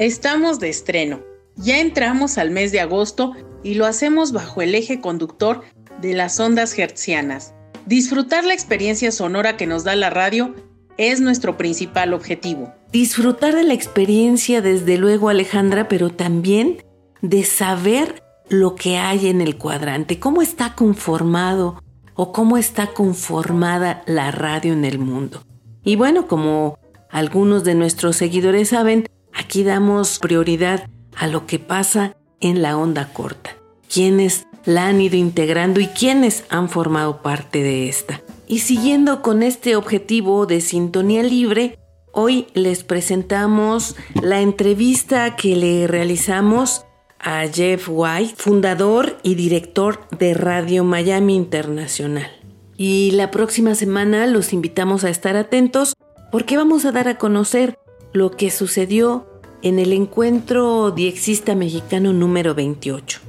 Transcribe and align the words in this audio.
Estamos 0.00 0.60
de 0.60 0.70
estreno. 0.70 1.20
Ya 1.56 1.78
entramos 1.78 2.38
al 2.38 2.50
mes 2.50 2.72
de 2.72 2.80
agosto 2.80 3.34
y 3.62 3.74
lo 3.74 3.84
hacemos 3.84 4.32
bajo 4.32 4.62
el 4.62 4.74
eje 4.74 4.98
conductor 5.02 5.60
de 6.00 6.14
las 6.14 6.40
ondas 6.40 6.78
hertzianas. 6.78 7.52
Disfrutar 7.84 8.46
la 8.46 8.54
experiencia 8.54 9.12
sonora 9.12 9.58
que 9.58 9.66
nos 9.66 9.84
da 9.84 9.94
la 9.96 10.08
radio 10.08 10.54
es 10.96 11.20
nuestro 11.20 11.58
principal 11.58 12.14
objetivo. 12.14 12.72
Disfrutar 12.90 13.54
de 13.54 13.62
la 13.62 13.74
experiencia, 13.74 14.62
desde 14.62 14.96
luego, 14.96 15.28
Alejandra, 15.28 15.86
pero 15.86 16.08
también 16.08 16.82
de 17.20 17.44
saber 17.44 18.22
lo 18.48 18.76
que 18.76 18.96
hay 18.96 19.28
en 19.28 19.42
el 19.42 19.58
cuadrante, 19.58 20.18
cómo 20.18 20.40
está 20.40 20.74
conformado 20.74 21.78
o 22.14 22.32
cómo 22.32 22.56
está 22.56 22.86
conformada 22.94 24.02
la 24.06 24.30
radio 24.30 24.72
en 24.72 24.86
el 24.86 24.98
mundo. 24.98 25.42
Y 25.84 25.96
bueno, 25.96 26.26
como 26.26 26.78
algunos 27.10 27.64
de 27.64 27.74
nuestros 27.74 28.16
seguidores 28.16 28.70
saben, 28.70 29.04
Aquí 29.40 29.64
damos 29.64 30.18
prioridad 30.18 30.86
a 31.16 31.26
lo 31.26 31.46
que 31.46 31.58
pasa 31.58 32.14
en 32.42 32.60
la 32.60 32.76
onda 32.76 33.14
corta, 33.14 33.56
quienes 33.88 34.46
la 34.66 34.86
han 34.86 35.00
ido 35.00 35.16
integrando 35.16 35.80
y 35.80 35.86
quienes 35.86 36.44
han 36.50 36.68
formado 36.68 37.22
parte 37.22 37.62
de 37.62 37.88
esta. 37.88 38.20
Y 38.46 38.58
siguiendo 38.58 39.22
con 39.22 39.42
este 39.42 39.76
objetivo 39.76 40.44
de 40.44 40.60
sintonía 40.60 41.22
libre, 41.22 41.78
hoy 42.12 42.48
les 42.52 42.84
presentamos 42.84 43.96
la 44.20 44.42
entrevista 44.42 45.36
que 45.36 45.56
le 45.56 45.86
realizamos 45.86 46.84
a 47.18 47.46
Jeff 47.48 47.88
White, 47.88 48.34
fundador 48.36 49.16
y 49.22 49.36
director 49.36 50.06
de 50.18 50.34
Radio 50.34 50.84
Miami 50.84 51.34
Internacional. 51.34 52.30
Y 52.76 53.12
la 53.12 53.30
próxima 53.30 53.74
semana 53.74 54.26
los 54.26 54.52
invitamos 54.52 55.02
a 55.04 55.08
estar 55.08 55.36
atentos 55.36 55.94
porque 56.30 56.58
vamos 56.58 56.84
a 56.84 56.92
dar 56.92 57.08
a 57.08 57.16
conocer 57.16 57.78
lo 58.12 58.32
que 58.32 58.50
sucedió 58.50 59.29
en 59.62 59.78
el 59.78 59.92
encuentro 59.92 60.90
diexista 60.90 61.54
mexicano 61.54 62.12
número 62.12 62.54
28. 62.54 63.20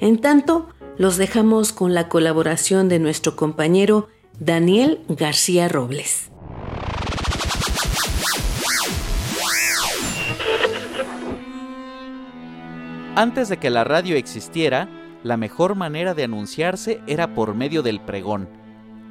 En 0.00 0.18
tanto, 0.18 0.68
los 0.98 1.16
dejamos 1.16 1.72
con 1.72 1.94
la 1.94 2.08
colaboración 2.08 2.88
de 2.88 2.98
nuestro 2.98 3.36
compañero 3.36 4.08
Daniel 4.40 5.00
García 5.08 5.68
Robles. 5.68 6.30
Antes 13.14 13.48
de 13.48 13.56
que 13.56 13.70
la 13.70 13.84
radio 13.84 14.16
existiera, 14.16 14.90
la 15.22 15.36
mejor 15.36 15.74
manera 15.74 16.14
de 16.14 16.24
anunciarse 16.24 17.00
era 17.06 17.34
por 17.34 17.54
medio 17.54 17.82
del 17.82 18.00
pregón. 18.00 18.48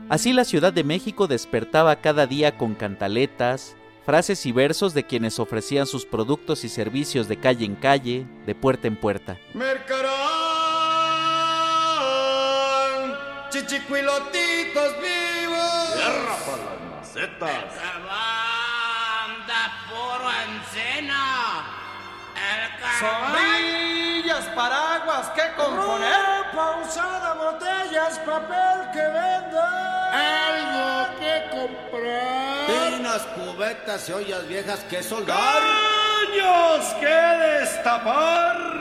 Así 0.09 0.33
la 0.33 0.45
Ciudad 0.45 0.71
de 0.71 0.83
México 0.83 1.25
despertaba 1.27 1.95
cada 1.95 2.27
día 2.27 2.57
con 2.57 2.75
cantaletas, 2.75 3.75
frases 4.05 4.45
y 4.45 4.51
versos 4.51 4.93
de 4.93 5.05
quienes 5.05 5.39
ofrecían 5.39 5.87
sus 5.87 6.05
productos 6.05 6.63
y 6.63 6.69
servicios 6.69 7.27
de 7.27 7.37
calle 7.37 7.65
en 7.65 7.75
calle, 7.75 8.25
de 8.45 8.53
puerta 8.53 8.87
en 8.87 8.95
puerta. 8.95 9.39
Mercarán, 9.53 10.05
chichicuilotitos 13.49 14.95
vivos. 15.01 15.93
Tierra 15.95 16.37
para 16.45 16.63
las 16.65 16.81
macetas. 16.97 17.65
Banda 18.05 19.61
puro 19.89 20.29
encena. 20.45 21.23
El 22.35 22.61
Sombrillas, 22.99 23.74
paraguas, 24.55 25.31
¿qué 25.35 25.41
componer? 25.57 26.51
Pausada, 26.55 27.33
botellas, 27.33 28.19
papel 28.19 28.91
que 28.93 28.99
venda. 28.99 30.11
Algo 30.11 31.19
que 31.19 31.49
comprar. 31.51 32.95
Tinas, 32.97 33.21
cubetas 33.35 34.09
y 34.09 34.13
ollas 34.13 34.47
viejas 34.47 34.79
que 34.89 35.03
soldar. 35.03 35.61
¡Caños 35.61 36.85
que 36.99 37.59
destapar! 37.59 38.75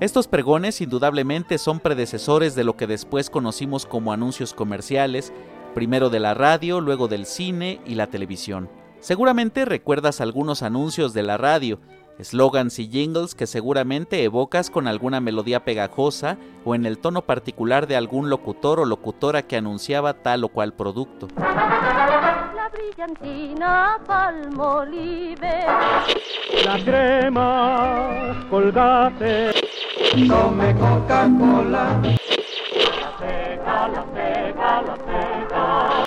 Estos 0.00 0.28
pregones 0.28 0.80
indudablemente 0.80 1.58
son 1.58 1.78
predecesores 1.78 2.54
de 2.54 2.64
lo 2.64 2.74
que 2.74 2.86
después 2.86 3.28
conocimos 3.28 3.84
como 3.84 4.14
anuncios 4.14 4.54
comerciales, 4.54 5.30
primero 5.74 6.08
de 6.08 6.20
la 6.20 6.32
radio, 6.32 6.80
luego 6.80 7.06
del 7.06 7.26
cine 7.26 7.82
y 7.84 7.96
la 7.96 8.06
televisión. 8.06 8.70
Seguramente 9.00 9.66
recuerdas 9.66 10.22
algunos 10.22 10.62
anuncios 10.62 11.12
de 11.12 11.22
la 11.22 11.36
radio, 11.36 11.80
eslogans 12.20 12.78
y 12.78 12.88
jingles 12.88 13.34
que 13.34 13.46
seguramente 13.46 14.22
evocas 14.22 14.70
con 14.70 14.86
alguna 14.86 15.20
melodía 15.20 15.64
pegajosa 15.64 16.36
o 16.64 16.74
en 16.74 16.84
el 16.84 16.98
tono 16.98 17.22
particular 17.22 17.86
de 17.86 17.96
algún 17.96 18.28
locutor 18.28 18.78
o 18.78 18.84
locutora 18.84 19.42
que 19.42 19.56
anunciaba 19.56 20.14
tal 20.14 20.44
o 20.44 20.48
cual 20.48 20.74
producto. 20.74 21.28
La 21.36 22.70
brillantina 22.70 23.98
palmolive. 24.06 25.64
La 26.64 26.78
crema, 26.84 28.46
colgate. 28.50 29.52
Tome 30.28 30.74
Coca-Cola. 30.74 32.00
La 33.00 33.18
seca, 33.18 33.88
la 33.88 34.04
seca, 34.14 34.82
la 34.82 34.96
seca. 34.96 36.06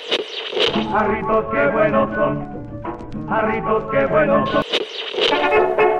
Jarritos 0.90 1.44
qué 1.52 1.66
buenos 1.72 2.14
son. 2.14 3.28
Jarritos 3.28 3.84
qué 3.90 4.06
buenos 4.06 4.50
son. 4.50 5.93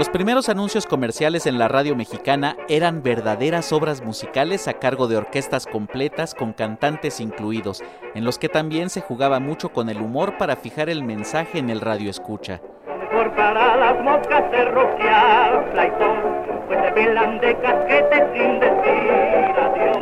Los 0.00 0.08
primeros 0.08 0.48
anuncios 0.48 0.86
comerciales 0.86 1.44
en 1.44 1.58
la 1.58 1.68
radio 1.68 1.94
mexicana 1.94 2.56
eran 2.70 3.02
verdaderas 3.02 3.70
obras 3.70 4.02
musicales 4.02 4.66
a 4.66 4.78
cargo 4.78 5.08
de 5.08 5.18
orquestas 5.18 5.66
completas 5.66 6.34
con 6.34 6.54
cantantes 6.54 7.20
incluidos, 7.20 7.84
en 8.14 8.24
los 8.24 8.38
que 8.38 8.48
también 8.48 8.88
se 8.88 9.02
jugaba 9.02 9.40
mucho 9.40 9.74
con 9.74 9.90
el 9.90 9.98
humor 9.98 10.38
para 10.38 10.56
fijar 10.56 10.88
el 10.88 11.04
mensaje 11.04 11.58
en 11.58 11.68
el 11.68 11.82
radio 11.82 12.08
escucha. 12.08 12.62
Mejor 12.86 13.30
para 13.36 13.76
las 13.76 14.02
moscas 14.02 14.42
pues 16.66 16.80
se 16.80 16.90
velan 16.92 17.38
de 17.40 17.58
casquete 17.58 18.26
sin 18.32 18.58
decir 18.58 19.54
adiós. 19.60 19.98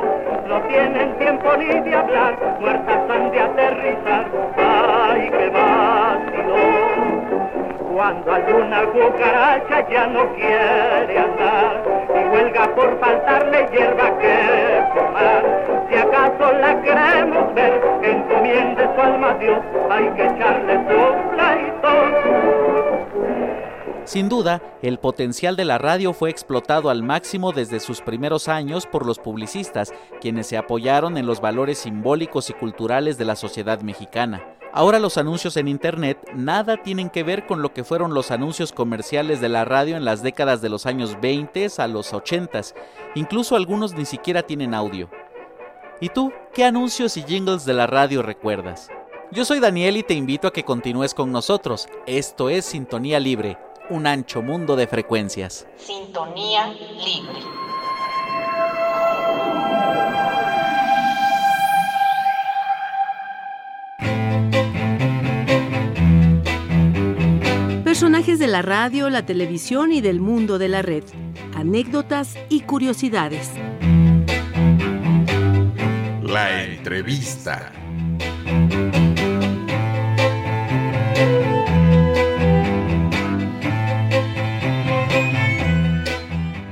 No 0.46 0.62
tienen 0.68 1.18
tiempo 1.18 1.56
ni 1.56 1.80
de 1.90 1.96
hablar, 1.96 2.56
muertas 2.60 3.10
han 3.10 3.32
de 3.32 3.40
aterrizar. 3.40 4.30
¡Ay, 4.58 5.28
qué 5.28 5.48
vacilón! 5.48 6.07
Cuando 7.98 8.32
alguna 8.32 8.86
cucaracha 8.92 9.90
ya 9.90 10.06
no 10.06 10.32
quiere 10.36 11.18
andar 11.18 11.82
y 12.10 12.28
huelga 12.28 12.72
por 12.76 12.96
faltarle 13.00 13.68
hierba 13.72 14.16
que 14.20 14.84
formar. 14.94 15.88
Si 15.90 15.96
acaso 15.96 16.52
la 16.60 16.80
queremos 16.80 17.52
ver, 17.56 17.80
que 18.00 18.12
encomiende 18.12 18.88
su 18.94 19.00
alma 19.00 19.30
a 19.30 19.34
Dios, 19.38 19.58
hay 19.90 20.10
que 20.10 20.26
echarle 20.26 20.74
su 20.86 21.00
flaitón. 21.34 22.12
Sin 24.04 24.28
duda, 24.28 24.62
el 24.80 25.00
potencial 25.00 25.56
de 25.56 25.64
la 25.64 25.78
radio 25.78 26.12
fue 26.12 26.30
explotado 26.30 26.90
al 26.90 27.02
máximo 27.02 27.50
desde 27.50 27.80
sus 27.80 28.00
primeros 28.00 28.46
años 28.46 28.86
por 28.86 29.04
los 29.04 29.18
publicistas, 29.18 29.92
quienes 30.20 30.46
se 30.46 30.56
apoyaron 30.56 31.16
en 31.16 31.26
los 31.26 31.40
valores 31.40 31.78
simbólicos 31.78 32.48
y 32.48 32.52
culturales 32.52 33.18
de 33.18 33.24
la 33.24 33.34
sociedad 33.34 33.80
mexicana. 33.80 34.57
Ahora 34.72 34.98
los 34.98 35.16
anuncios 35.16 35.56
en 35.56 35.66
Internet 35.66 36.18
nada 36.34 36.76
tienen 36.82 37.08
que 37.08 37.22
ver 37.22 37.46
con 37.46 37.62
lo 37.62 37.72
que 37.72 37.84
fueron 37.84 38.12
los 38.12 38.30
anuncios 38.30 38.72
comerciales 38.72 39.40
de 39.40 39.48
la 39.48 39.64
radio 39.64 39.96
en 39.96 40.04
las 40.04 40.22
décadas 40.22 40.60
de 40.60 40.68
los 40.68 40.84
años 40.84 41.18
20 41.20 41.68
a 41.78 41.86
los 41.86 42.12
80, 42.12 42.60
incluso 43.14 43.56
algunos 43.56 43.94
ni 43.94 44.04
siquiera 44.04 44.42
tienen 44.42 44.74
audio. 44.74 45.08
¿Y 46.00 46.10
tú, 46.10 46.32
qué 46.54 46.64
anuncios 46.64 47.16
y 47.16 47.22
jingles 47.22 47.64
de 47.64 47.74
la 47.74 47.86
radio 47.86 48.22
recuerdas? 48.22 48.90
Yo 49.32 49.44
soy 49.44 49.58
Daniel 49.58 49.96
y 49.96 50.02
te 50.02 50.14
invito 50.14 50.46
a 50.48 50.52
que 50.52 50.64
continúes 50.64 51.12
con 51.12 51.32
nosotros. 51.32 51.88
Esto 52.06 52.48
es 52.48 52.64
Sintonía 52.64 53.18
Libre, 53.20 53.58
un 53.90 54.06
ancho 54.06 54.42
mundo 54.42 54.76
de 54.76 54.86
frecuencias. 54.86 55.66
Sintonía 55.76 56.68
libre. 56.68 57.67
Personajes 67.98 68.38
de 68.38 68.46
la 68.46 68.62
radio, 68.62 69.10
la 69.10 69.26
televisión 69.26 69.90
y 69.90 70.00
del 70.00 70.20
mundo 70.20 70.60
de 70.60 70.68
la 70.68 70.82
red. 70.82 71.02
Anécdotas 71.56 72.38
y 72.48 72.60
curiosidades. 72.60 73.50
La 76.22 76.62
entrevista. 76.62 77.72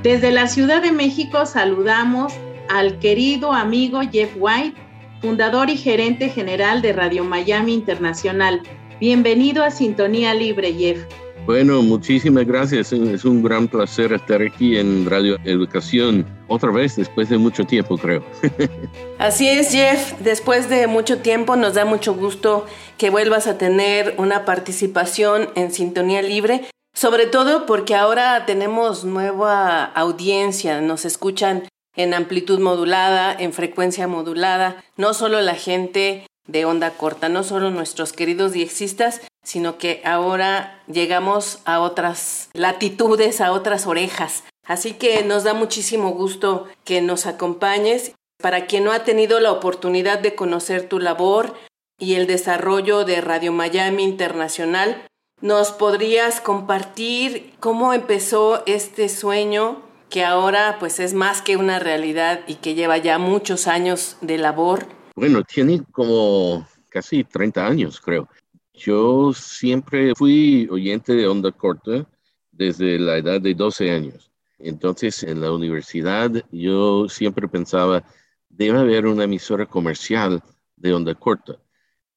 Desde 0.01 0.31
la 0.31 0.47
Ciudad 0.47 0.81
de 0.81 0.93
México 0.93 1.45
saludamos 1.45 2.31
al 2.69 2.99
querido 2.99 3.51
amigo 3.51 3.99
Jeff 4.09 4.33
White, 4.37 4.77
fundador 5.19 5.69
y 5.69 5.75
gerente 5.75 6.29
general 6.29 6.81
de 6.81 6.93
Radio 6.93 7.25
Miami 7.25 7.73
Internacional. 7.73 8.61
Bienvenido 8.99 9.63
a 9.63 9.71
Sintonía 9.71 10.33
Libre, 10.33 10.73
Jeff. 10.73 11.05
Bueno, 11.45 11.81
muchísimas 11.81 12.45
gracias. 12.45 12.91
Es 12.91 13.23
un 13.23 13.43
gran 13.43 13.67
placer 13.67 14.11
estar 14.11 14.41
aquí 14.41 14.77
en 14.77 15.09
Radio 15.09 15.37
Educación 15.45 16.25
otra 16.47 16.71
vez 16.71 16.95
después 16.95 17.29
de 17.29 17.37
mucho 17.37 17.63
tiempo, 17.65 17.97
creo. 17.97 18.23
Así 19.19 19.47
es, 19.47 19.71
Jeff. 19.71 20.13
Después 20.19 20.69
de 20.69 20.87
mucho 20.87 21.19
tiempo 21.19 21.55
nos 21.55 21.75
da 21.75 21.85
mucho 21.85 22.13
gusto 22.15 22.65
que 22.97 23.09
vuelvas 23.09 23.47
a 23.47 23.57
tener 23.57 24.15
una 24.17 24.45
participación 24.45 25.49
en 25.55 25.71
Sintonía 25.71 26.21
Libre 26.21 26.63
sobre 26.97 27.27
todo 27.27 27.67
porque 27.67 27.93
ahora 27.93 28.47
tenemos 28.47 29.05
nueva 29.05 29.83
audiencia, 29.83 30.81
nos 30.81 31.05
escuchan 31.05 31.69
en 31.95 32.15
amplitud 32.15 32.59
modulada, 32.59 33.35
en 33.37 33.53
frecuencia 33.53 34.07
modulada, 34.07 34.83
no 34.95 35.13
solo 35.13 35.39
la 35.41 35.53
gente 35.53 36.25
de 36.47 36.65
onda 36.65 36.91
corta, 36.91 37.29
no 37.29 37.43
solo 37.43 37.71
nuestros 37.71 38.13
queridos 38.13 38.51
diexistas, 38.51 39.21
sino 39.43 39.77
que 39.77 40.01
ahora 40.03 40.81
llegamos 40.87 41.59
a 41.65 41.79
otras 41.79 42.49
latitudes, 42.53 43.41
a 43.41 43.51
otras 43.51 43.87
orejas. 43.87 44.43
Así 44.65 44.93
que 44.93 45.23
nos 45.23 45.43
da 45.43 45.53
muchísimo 45.53 46.11
gusto 46.11 46.67
que 46.83 47.01
nos 47.01 47.25
acompañes. 47.25 48.13
Para 48.41 48.65
quien 48.65 48.83
no 48.83 48.91
ha 48.91 49.03
tenido 49.03 49.39
la 49.39 49.51
oportunidad 49.51 50.19
de 50.19 50.35
conocer 50.35 50.87
tu 50.87 50.99
labor 50.99 51.55
y 51.97 52.15
el 52.15 52.27
desarrollo 52.27 53.05
de 53.05 53.21
Radio 53.21 53.51
Miami 53.51 54.03
Internacional, 54.03 55.07
¿Nos 55.39 55.71
podrías 55.71 56.41
compartir 56.41 57.53
cómo 57.59 57.93
empezó 57.93 58.63
este 58.65 59.07
sueño 59.07 59.83
que 60.09 60.25
ahora 60.25 60.77
pues 60.79 60.99
es 60.99 61.13
más 61.13 61.43
que 61.43 61.57
una 61.57 61.77
realidad 61.77 62.39
y 62.47 62.55
que 62.55 62.73
lleva 62.73 62.97
ya 62.97 63.19
muchos 63.19 63.67
años 63.67 64.17
de 64.21 64.39
labor? 64.39 64.87
Bueno, 65.17 65.43
tiene 65.43 65.83
como 65.91 66.67
casi 66.89 67.23
30 67.23 67.65
años, 67.65 67.99
creo. 67.99 68.29
Yo 68.71 69.33
siempre 69.33 70.13
fui 70.15 70.67
oyente 70.69 71.13
de 71.13 71.27
onda 71.27 71.51
corta 71.51 72.07
desde 72.51 72.99
la 72.99 73.17
edad 73.17 73.41
de 73.41 73.55
12 73.55 73.89
años. 73.89 74.29
Entonces, 74.59 75.23
en 75.23 75.41
la 75.41 75.51
universidad 75.51 76.31
yo 76.51 77.09
siempre 77.09 77.47
pensaba, 77.47 78.03
debe 78.47 78.77
haber 78.77 79.07
una 79.07 79.23
emisora 79.23 79.65
comercial 79.65 80.43
de 80.75 80.93
onda 80.93 81.15
corta. 81.15 81.57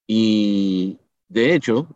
Y 0.07 0.99
de 1.27 1.55
hecho, 1.55 1.89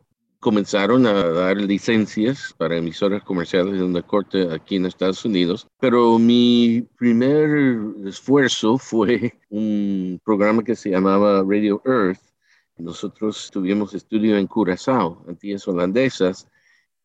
comenzaron 0.44 1.06
a 1.06 1.14
dar 1.30 1.56
licencias 1.56 2.54
para 2.58 2.76
emisoras 2.76 3.22
comerciales 3.22 3.78
de 3.78 3.82
onda 3.82 4.02
corte 4.02 4.46
aquí 4.52 4.76
en 4.76 4.84
Estados 4.84 5.24
Unidos, 5.24 5.66
pero 5.80 6.18
mi 6.18 6.86
primer 6.98 7.78
esfuerzo 8.06 8.76
fue 8.76 9.32
un 9.48 10.20
programa 10.22 10.62
que 10.62 10.76
se 10.76 10.90
llamaba 10.90 11.42
Radio 11.48 11.80
Earth. 11.86 12.20
Nosotros 12.76 13.48
tuvimos 13.50 13.94
estudio 13.94 14.36
en 14.36 14.46
Curazao, 14.46 15.24
Antillas 15.26 15.66
Holandesas, 15.66 16.46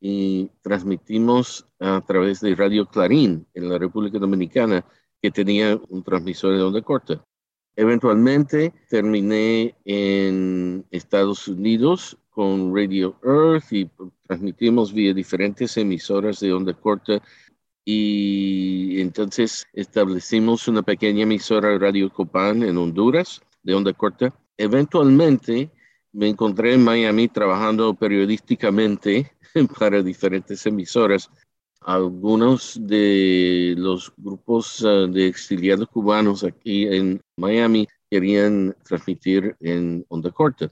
y 0.02 0.52
transmitimos 0.62 1.66
a 1.80 2.02
través 2.02 2.42
de 2.42 2.56
Radio 2.56 2.88
Clarín 2.88 3.48
en 3.54 3.70
la 3.70 3.78
República 3.78 4.20
Dominicana, 4.20 4.84
que 5.22 5.32
tenía 5.32 5.80
un 5.88 6.04
transmisor 6.04 6.58
de 6.58 6.64
onda 6.64 6.82
corta. 6.82 7.24
Eventualmente 7.78 8.74
terminé 8.90 9.78
en 9.86 10.86
Estados 10.92 11.48
Unidos 11.48 12.18
con 12.40 12.74
Radio 12.74 13.20
Earth 13.22 13.74
y 13.74 13.92
transmitimos 14.26 14.94
vía 14.94 15.14
diferentes 15.14 15.76
emisoras 15.76 16.40
de 16.40 16.54
onda 16.54 16.74
corta 16.74 17.22
y 17.84 19.02
entonces 19.02 19.68
establecimos 19.74 20.70
una 20.70 20.82
pequeña 20.82 21.24
emisora 21.24 21.78
Radio 21.78 22.10
Copán 22.10 22.64
en 22.64 22.78
Honduras 22.78 23.42
de 23.62 23.74
onda 23.74 23.92
corta. 23.92 24.34
Eventualmente 24.56 25.70
me 26.14 26.30
encontré 26.30 26.76
en 26.76 26.82
Miami 26.86 27.28
trabajando 27.28 27.94
periodísticamente 27.94 29.34
para 29.78 30.02
diferentes 30.02 30.66
emisoras. 30.66 31.30
Algunos 31.82 32.80
de 32.80 33.76
los 33.78 34.14
grupos 34.16 34.82
ah, 34.86 35.08
de 35.12 35.28
exiliados 35.28 35.90
cubanos 35.90 36.46
aquí 36.46 36.88
en 36.88 37.20
Miami 37.36 37.86
querían 38.10 38.78
transmitir 38.86 39.58
en 39.60 40.06
onda 40.08 40.32
corta 40.32 40.72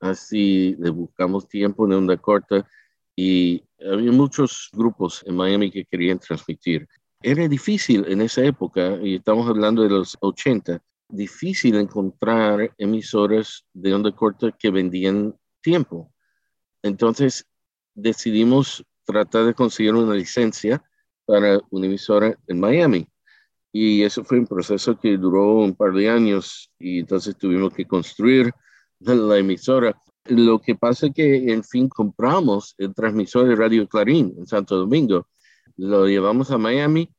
así 0.00 0.74
le 0.78 0.90
buscamos 0.90 1.48
tiempo 1.48 1.86
en 1.86 1.92
onda 1.92 2.16
corta 2.16 2.66
y 3.14 3.62
había 3.78 4.12
muchos 4.12 4.70
grupos 4.72 5.22
en 5.26 5.36
Miami 5.36 5.70
que 5.70 5.84
querían 5.84 6.18
transmitir. 6.18 6.88
Era 7.22 7.46
difícil 7.48 8.04
en 8.08 8.22
esa 8.22 8.42
época, 8.42 8.98
y 9.02 9.16
estamos 9.16 9.46
hablando 9.48 9.82
de 9.82 9.90
los 9.90 10.16
80, 10.20 10.82
difícil 11.08 11.76
encontrar 11.76 12.74
emisoras 12.78 13.66
de 13.74 13.94
onda 13.94 14.12
corta 14.12 14.52
que 14.58 14.70
vendían 14.70 15.34
tiempo. 15.60 16.12
Entonces 16.82 17.46
decidimos 17.94 18.84
tratar 19.04 19.44
de 19.44 19.54
conseguir 19.54 19.94
una 19.94 20.14
licencia 20.14 20.82
para 21.26 21.60
una 21.70 21.86
emisora 21.86 22.36
en 22.46 22.60
Miami. 22.60 23.06
Y 23.72 24.02
eso 24.02 24.24
fue 24.24 24.38
un 24.38 24.46
proceso 24.46 24.98
que 24.98 25.16
duró 25.16 25.58
un 25.58 25.74
par 25.74 25.92
de 25.92 26.08
años 26.08 26.72
y 26.78 27.00
entonces 27.00 27.36
tuvimos 27.36 27.72
que 27.72 27.86
construir 27.86 28.52
la 29.00 29.38
emisora. 29.38 29.98
Lo 30.26 30.60
que 30.60 30.74
pasa 30.74 31.06
es 31.06 31.14
que, 31.14 31.52
en 31.52 31.64
fin, 31.64 31.88
compramos 31.88 32.74
el 32.78 32.94
transmisor 32.94 33.48
de 33.48 33.56
Radio 33.56 33.88
Clarín 33.88 34.34
en 34.38 34.46
Santo 34.46 34.76
Domingo, 34.76 35.26
lo 35.76 36.06
llevamos 36.06 36.50
a 36.50 36.58
Miami 36.58 37.10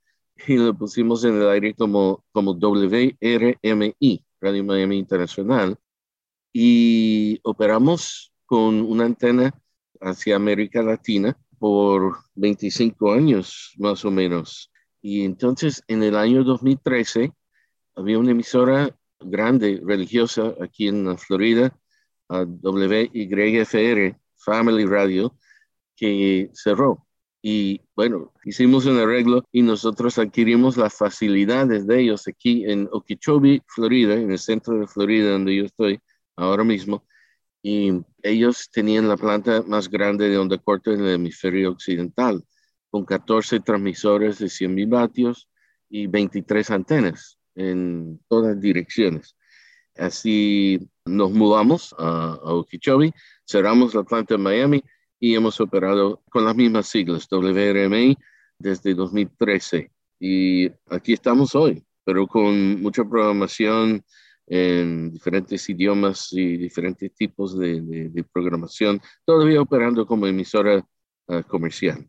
y 0.48 0.58
lo 0.58 0.74
pusimos 0.78 1.24
en 1.24 1.42
el 1.42 1.50
aire 1.50 1.74
como, 1.74 2.24
como 2.32 2.54
WRMI, 2.54 4.26
Radio 4.40 4.64
Miami 4.64 4.98
Internacional, 4.98 5.78
y 6.54 7.40
operamos 7.44 8.32
con 8.46 8.82
una 8.82 9.06
antena 9.06 9.54
hacia 10.00 10.36
América 10.36 10.82
Latina 10.84 11.38
por 11.58 12.18
25 12.36 13.14
años 13.14 13.74
más 13.78 14.04
o 14.06 14.12
menos. 14.12 14.72
Y 15.02 15.24
entonces 15.24 15.84
en 15.88 16.04
el 16.04 16.16
año 16.16 16.44
2013 16.44 17.32
había 17.96 18.20
una 18.20 18.32
emisora 18.32 18.96
grande 19.24 19.82
religiosa 19.84 20.54
aquí 20.62 20.88
en 20.88 21.18
Florida, 21.18 21.76
WYFR, 22.30 24.18
Family 24.38 24.86
Radio, 24.86 25.38
que 25.96 26.50
cerró. 26.54 27.08
Y 27.42 27.82
bueno, 27.96 28.34
hicimos 28.46 28.86
un 28.86 28.98
arreglo 29.00 29.44
y 29.52 29.64
nosotros 29.64 30.18
adquirimos 30.20 30.78
las 30.78 30.96
facilidades 30.96 31.88
de 31.88 32.02
ellos 32.02 32.28
aquí 32.28 32.66
en 32.66 32.88
Okeechobee, 32.92 33.64
Florida, 33.68 34.16
en 34.16 34.32
el 34.32 34.40
centro 34.40 34.80
de 34.80 34.88
Florida 34.88 35.32
donde 35.32 35.56
yo 35.56 35.66
estoy 35.66 36.00
ahora 36.36 36.64
mismo. 36.64 37.06
Y 37.64 37.92
ellos 38.24 38.70
tenían 38.72 39.08
la 39.08 39.18
planta 39.18 39.64
más 39.64 39.90
grande 39.90 40.30
de 40.30 40.38
onda 40.38 40.58
corta 40.58 40.92
en 40.92 41.02
el 41.02 41.16
hemisferio 41.16 41.72
occidental, 41.72 42.44
con 42.90 43.06
14 43.06 43.60
transmisores 43.60 44.40
de 44.40 44.50
100 44.50 44.90
vatios 44.90 45.50
y 45.90 46.08
23 46.08 46.70
antenas 46.72 47.41
en 47.56 48.20
todas 48.28 48.60
direcciones. 48.60 49.36
Así 49.98 50.80
nos 51.06 51.32
mudamos 51.32 51.94
a, 51.98 52.40
Okeechobee, 52.44 53.14
cerramos 53.48 53.94
la 53.94 54.04
planta 54.04 54.36
en 54.36 54.42
Miami 54.42 54.84
y 55.20 55.36
hemos 55.36 55.60
operado 55.60 56.22
con 56.30 56.46
las 56.46 56.56
mismas 56.56 56.88
siglas, 56.88 57.28
WRMI, 57.30 58.18
desde 58.58 58.94
2013. 58.94 59.92
Y 60.20 60.70
aquí 60.90 61.14
estamos 61.14 61.56
hoy, 61.56 61.84
pero 62.04 62.28
con 62.28 62.82
mucha 62.82 63.04
programación 63.04 64.04
en 64.48 65.12
diferentes 65.12 65.70
idiomas 65.70 66.34
y 66.34 66.58
diferentes 66.58 67.14
tipos 67.14 67.58
de, 67.58 68.26
programación, 68.34 69.02
todavía 69.26 69.62
operando 69.62 70.06
como 70.06 70.28
emisora 70.28 70.86
ah, 71.28 71.44
comercial. 71.44 72.06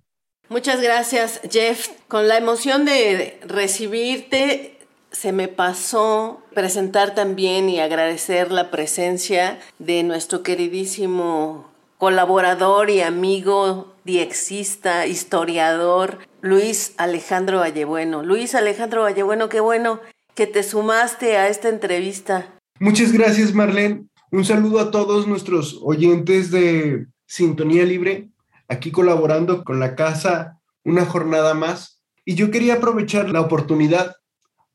Muchas 0.49 0.83
gracias, 0.83 1.41
Jeff. 1.51 1.89
Con 2.09 2.29
la 2.29 2.37
emoción 2.37 2.85
de 2.85 3.39
recibirte, 3.47 4.79
se 5.13 5.33
me 5.33 5.49
pasó 5.49 6.43
presentar 6.55 7.15
también 7.15 7.69
y 7.69 7.81
agradecer 7.81 8.51
la 8.51 8.71
presencia 8.71 9.61
de 9.79 10.03
nuestro 10.03 10.43
queridísimo 10.43 11.71
colaborador 11.99 12.91
y 12.91 13.03
amigo 13.03 13.95
diexista, 14.05 15.07
historiador, 15.07 16.19
Luis 16.41 16.95
Alejandro 16.97 17.61
Vallebueno. 17.61 18.25
Luis 18.25 18.55
Alejandro 18.55 19.03
Vallebueno, 19.03 19.49
qué 19.49 19.61
bueno 19.61 20.01
que 20.35 20.47
te 20.47 20.63
sumaste 20.63 21.37
a 21.37 21.49
esta 21.49 21.69
entrevista. 21.69 22.49
Muchas 22.81 23.13
gracias, 23.13 23.55
Marlene. 23.55 24.07
Un 24.33 24.45
saludo 24.45 24.81
a 24.81 24.91
todos 24.91 25.29
nuestros 25.29 25.79
oyentes 25.83 26.51
de 26.51 27.07
Sintonía 27.27 27.85
Libre. 27.85 28.31
aquí 28.69 28.91
colaborando 28.91 29.63
con 29.65 29.79
la 29.79 29.95
casa 29.95 30.59
una 30.83 31.05
jornada 31.05 31.53
más. 31.55 32.03
Y 32.25 32.35
yo 32.35 32.51
quería 32.51 32.75
aprovechar 32.75 33.29
la 33.31 33.43
oportunidad 33.43 34.17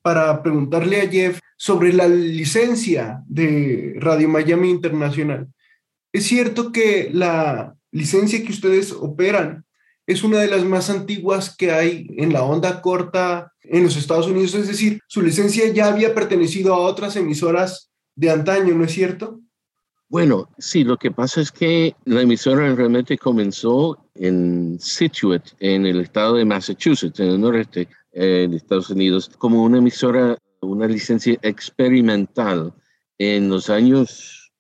para 0.08 0.42
preguntarle 0.42 1.02
a 1.02 1.10
Jeff 1.10 1.42
sobre 1.58 1.92
la 1.92 2.08
licencia 2.08 3.26
de 3.28 3.94
Radio 3.98 4.30
Miami 4.30 4.70
Internacional. 4.70 5.50
Es 6.14 6.24
cierto 6.24 6.72
que 6.72 7.10
la 7.12 7.76
licencia 7.92 8.42
que 8.42 8.54
ustedes 8.54 8.94
operan 8.94 9.66
es 10.06 10.24
una 10.24 10.40
de 10.40 10.48
las 10.48 10.64
más 10.64 10.90
antiguas 10.90 11.54
que 11.58 11.74
hay 11.74 12.08
en 12.16 12.32
la 12.32 12.44
onda 12.44 12.82
corta 12.82 13.52
en 13.64 13.84
los 13.84 13.98
Estados 13.98 14.28
Unidos, 14.28 14.54
es 14.54 14.70
decir, 14.70 15.02
su 15.10 15.22
licencia 15.22 15.68
ya 15.74 15.88
había 15.90 16.16
pertenecido 16.16 16.74
a 16.74 16.80
otras 16.80 17.18
emisoras 17.18 17.92
de 18.16 18.30
antaño, 18.30 18.76
¿no 18.76 18.86
es 18.86 18.94
cierto? 18.94 19.42
Bueno, 20.08 20.48
sí, 20.58 20.86
lo 20.86 20.96
que 20.96 21.12
pasa 21.12 21.42
es 21.42 21.52
que 21.52 21.98
la 22.06 22.22
emisora 22.22 22.74
realmente 22.74 23.18
comenzó 23.18 23.98
en 24.16 24.80
Scituate, 24.80 25.52
en 25.60 25.86
el 25.86 26.00
estado 26.00 26.36
de 26.36 26.46
Massachusetts, 26.46 27.20
en 27.20 27.28
el 27.28 27.42
noreste 27.42 27.90
de 28.12 28.56
Estados 28.56 28.90
Unidos, 28.90 29.30
como 29.38 29.64
una 29.64 29.78
emisora, 29.78 30.38
una 30.62 30.88
licencia 30.88 31.38
experimental 31.42 32.74
en 33.18 33.50
los 33.50 33.70
años, 33.70 34.52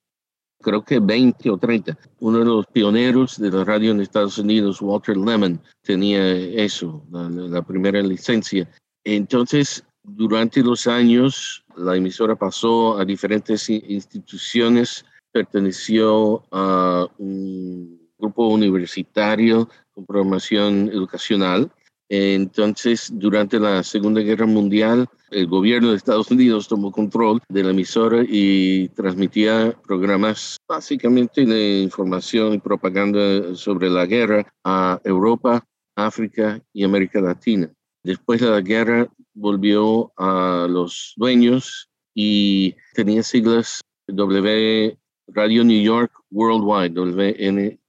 creo 0.61 0.83
que 0.83 0.99
20 0.99 1.49
o 1.49 1.57
30. 1.57 1.97
Uno 2.19 2.39
de 2.39 2.45
los 2.45 2.67
pioneros 2.67 3.37
de 3.37 3.49
la 3.49 3.63
radio 3.63 3.91
en 3.91 4.01
Estados 4.01 4.37
Unidos, 4.37 4.81
Walter 4.81 5.17
Lemon, 5.17 5.59
tenía 5.81 6.35
eso, 6.35 7.03
la 7.11 7.61
primera 7.61 8.01
licencia. 8.01 8.69
Entonces, 9.03 9.83
durante 10.03 10.61
los 10.61 10.87
años, 10.87 11.65
la 11.75 11.95
emisora 11.95 12.35
pasó 12.35 12.97
a 12.99 13.05
diferentes 13.05 13.69
instituciones 13.69 15.05
perteneció 15.37 16.43
a 16.51 17.07
un 17.19 18.09
grupo 18.17 18.47
universitario 18.47 19.69
con 19.91 20.05
programación 20.05 20.89
educacional. 20.91 21.71
Entonces, 22.09 23.09
durante 23.13 23.59
la 23.59 23.83
Segunda 23.83 24.21
Guerra 24.21 24.45
Mundial, 24.45 25.07
el 25.29 25.47
gobierno 25.47 25.89
de 25.89 25.97
Estados 25.97 26.31
Unidos 26.31 26.67
tomó 26.67 26.91
control 26.91 27.41
de 27.49 27.63
la 27.63 27.71
emisora 27.71 28.23
y 28.27 28.87
transmitía 28.89 29.75
programas 29.85 30.57
básicamente 30.67 31.45
de 31.45 31.81
información 31.81 32.53
y 32.53 32.59
propaganda 32.59 33.53
sobre 33.55 33.89
la 33.89 34.05
guerra 34.05 34.47
a 34.63 35.01
Europa, 35.03 35.65
África 35.95 36.61
y 36.71 36.83
América 36.83 37.19
Latina. 37.19 37.69
Después 38.03 38.39
de 38.39 38.49
la 38.49 38.61
guerra 38.61 39.07
volvió 39.33 40.13
a 40.15 40.65
los 40.69 41.13
dueños 41.17 41.89
y 42.13 42.73
tenía 42.93 43.21
siglas 43.21 43.81
W 44.07 44.97
Radio 45.27 45.63
New 45.65 45.83
York 45.83 46.11
Worldwide, 46.31 46.93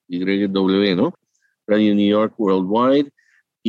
WNYW, 0.09 0.97
¿no? 0.97 1.15
Radio 1.69 1.95
New 1.95 2.09
York 2.09 2.35
Worldwide, 2.37 3.13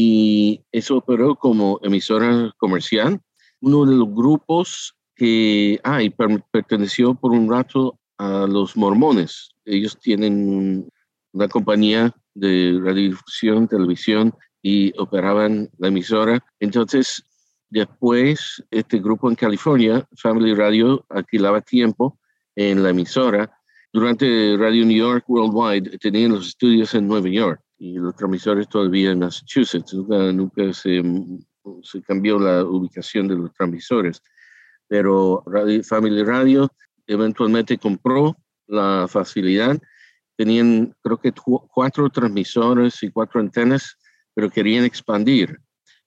y 0.02 0.64
eso 0.72 0.96
operó 0.96 1.36
como 1.36 1.78
emisora 1.84 2.54
comercial. 2.58 3.20
Uno 3.60 3.86
de 3.86 3.98
los 3.98 4.10
grupos 4.16 4.96
que, 5.14 5.78
ah, 5.84 6.02
y 6.02 6.10
perteneció 6.10 7.16
por 7.16 7.32
un 7.32 7.52
rato 7.52 8.00
a 8.18 8.48
los 8.48 8.78
mormones. 8.78 9.50
Ellos 9.66 10.00
tienen 10.00 10.88
una 11.34 11.50
compañía 11.50 12.16
de 12.34 12.80
radiodifusión, 12.82 13.68
televisión 13.68 14.34
y 14.62 14.98
operaban 14.98 15.70
la 15.80 15.90
emisora. 15.90 16.40
Entonces, 16.62 17.22
después, 17.70 18.64
este 18.72 19.00
grupo 19.00 19.30
en 19.30 19.36
California, 19.36 20.08
Family 20.16 20.54
Radio, 20.54 21.06
alquilaba 21.10 21.60
tiempo 21.60 22.18
en 22.56 22.84
la 22.84 22.92
emisora 22.92 23.52
durante 23.92 24.56
Radio 24.56 24.86
New 24.86 24.98
York 24.98 25.26
Worldwide 25.28 25.98
tenían 25.98 26.32
los 26.32 26.48
estudios 26.48 26.94
en 26.94 27.08
Nueva 27.08 27.28
York 27.28 27.60
y 27.80 27.94
los 27.94 28.16
transmisores 28.16 28.68
todavía 28.68 29.12
en 29.12 29.20
Massachusetts. 29.20 29.94
Nunca, 29.94 30.74
se, 30.74 31.02
se, 31.82 32.02
cambió 32.02 32.38
la 32.38 32.64
ubicación 32.64 33.28
de 33.28 33.36
los 33.36 33.54
transmisores. 33.54 34.22
Pero 34.88 35.42
Radio, 35.46 35.84
Family 35.84 36.24
Radio 36.24 36.70
eventualmente 37.08 37.78
compró 37.78 38.36
la 38.68 39.08
facilidad. 39.10 39.80
Tenían 40.36 40.94
creo 41.02 41.18
que 41.18 41.34
cuatro 41.74 42.10
transmisores 42.10 43.02
y 43.02 43.10
cuatro 43.12 43.40
antenas, 43.40 43.98
pero 44.34 44.50
querían 44.50 44.84
expandir. 44.84 45.60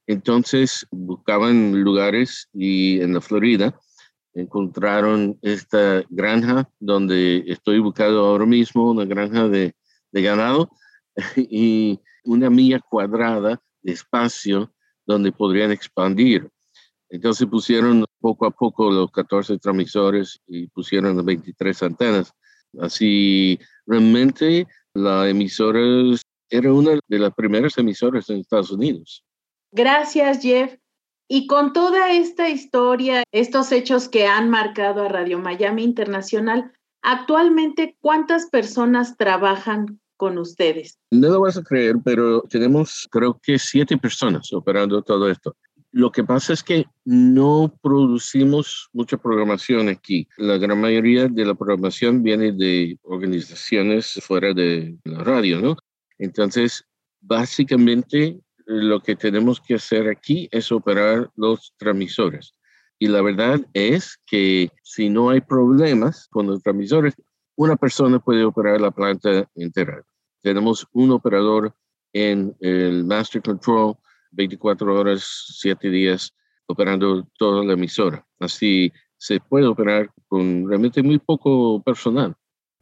Entonces 0.06 0.86
buscaban 0.90 1.82
lugares 1.82 2.48
y 2.52 3.00
en 3.00 3.14
la 3.14 3.20
Florida 3.20 3.78
encontraron 4.34 5.38
esta 5.42 6.02
granja 6.08 6.68
donde 6.80 7.44
estoy 7.46 7.78
ubicado 7.78 8.26
ahora 8.26 8.46
mismo, 8.46 8.90
una 8.90 9.04
granja 9.04 9.48
de, 9.48 9.74
de 10.10 10.22
ganado 10.22 10.70
y 11.36 12.00
una 12.24 12.50
milla 12.50 12.80
cuadrada 12.80 13.60
de 13.82 13.92
espacio 13.92 14.72
donde 15.06 15.32
podrían 15.32 15.72
expandir. 15.72 16.48
Entonces 17.08 17.46
pusieron 17.46 18.04
poco 18.20 18.46
a 18.46 18.50
poco 18.50 18.90
los 18.90 19.10
14 19.10 19.58
transmisores 19.58 20.40
y 20.46 20.66
pusieron 20.68 21.16
las 21.16 21.24
23 21.24 21.82
antenas. 21.82 22.32
Así, 22.80 23.58
realmente 23.86 24.66
la 24.94 25.28
emisora 25.28 25.80
era 26.48 26.72
una 26.72 26.98
de 27.06 27.18
las 27.18 27.34
primeras 27.34 27.76
emisoras 27.78 28.30
en 28.30 28.38
Estados 28.38 28.70
Unidos. 28.70 29.24
Gracias, 29.72 30.42
Jeff. 30.42 30.76
Y 31.28 31.46
con 31.46 31.72
toda 31.72 32.12
esta 32.12 32.50
historia, 32.50 33.22
estos 33.32 33.72
hechos 33.72 34.08
que 34.08 34.26
han 34.26 34.50
marcado 34.50 35.04
a 35.04 35.08
Radio 35.08 35.38
Miami 35.38 35.82
Internacional, 35.82 36.72
actualmente, 37.02 37.96
¿cuántas 38.00 38.50
personas 38.50 39.16
trabajan 39.16 40.01
con 40.22 40.38
ustedes? 40.38 41.00
No 41.10 41.30
lo 41.30 41.40
vas 41.40 41.56
a 41.56 41.64
creer, 41.64 41.96
pero 42.04 42.42
tenemos 42.42 43.08
creo 43.10 43.40
que 43.42 43.58
siete 43.58 43.98
personas 43.98 44.52
operando 44.52 45.02
todo 45.02 45.28
esto. 45.28 45.56
Lo 45.90 46.12
que 46.12 46.22
pasa 46.22 46.52
es 46.52 46.62
que 46.62 46.84
no 47.04 47.76
producimos 47.82 48.88
mucha 48.92 49.16
programación 49.16 49.88
aquí. 49.88 50.28
La 50.36 50.58
gran 50.58 50.80
mayoría 50.80 51.26
de 51.26 51.44
la 51.44 51.56
programación 51.56 52.22
viene 52.22 52.52
de 52.52 53.00
organizaciones 53.02 54.20
fuera 54.22 54.54
de 54.54 54.96
la 55.02 55.24
radio, 55.24 55.60
¿no? 55.60 55.76
Entonces, 56.18 56.84
básicamente 57.20 58.38
lo 58.64 59.00
que 59.00 59.16
tenemos 59.16 59.60
que 59.60 59.74
hacer 59.74 60.08
aquí 60.08 60.48
es 60.52 60.70
operar 60.70 61.32
los 61.34 61.74
transmisores. 61.78 62.54
Y 63.00 63.08
la 63.08 63.22
verdad 63.22 63.60
es 63.74 64.20
que 64.24 64.70
si 64.84 65.10
no 65.10 65.30
hay 65.30 65.40
problemas 65.40 66.28
con 66.30 66.46
los 66.46 66.62
transmisores, 66.62 67.14
una 67.56 67.74
persona 67.74 68.20
puede 68.20 68.44
operar 68.44 68.80
la 68.80 68.92
planta 68.92 69.50
entera. 69.56 70.04
Tenemos 70.42 70.86
un 70.92 71.12
operador 71.12 71.74
en 72.12 72.54
el 72.60 73.04
Master 73.04 73.40
Control 73.42 73.96
24 74.32 74.94
horas, 74.98 75.46
7 75.60 75.88
días, 75.88 76.34
operando 76.66 77.26
toda 77.38 77.64
la 77.64 77.74
emisora. 77.74 78.26
Así 78.38 78.92
se 79.16 79.38
puede 79.40 79.66
operar 79.66 80.10
con 80.26 80.68
realmente 80.68 81.02
muy 81.02 81.18
poco 81.18 81.82
personal. 81.82 82.34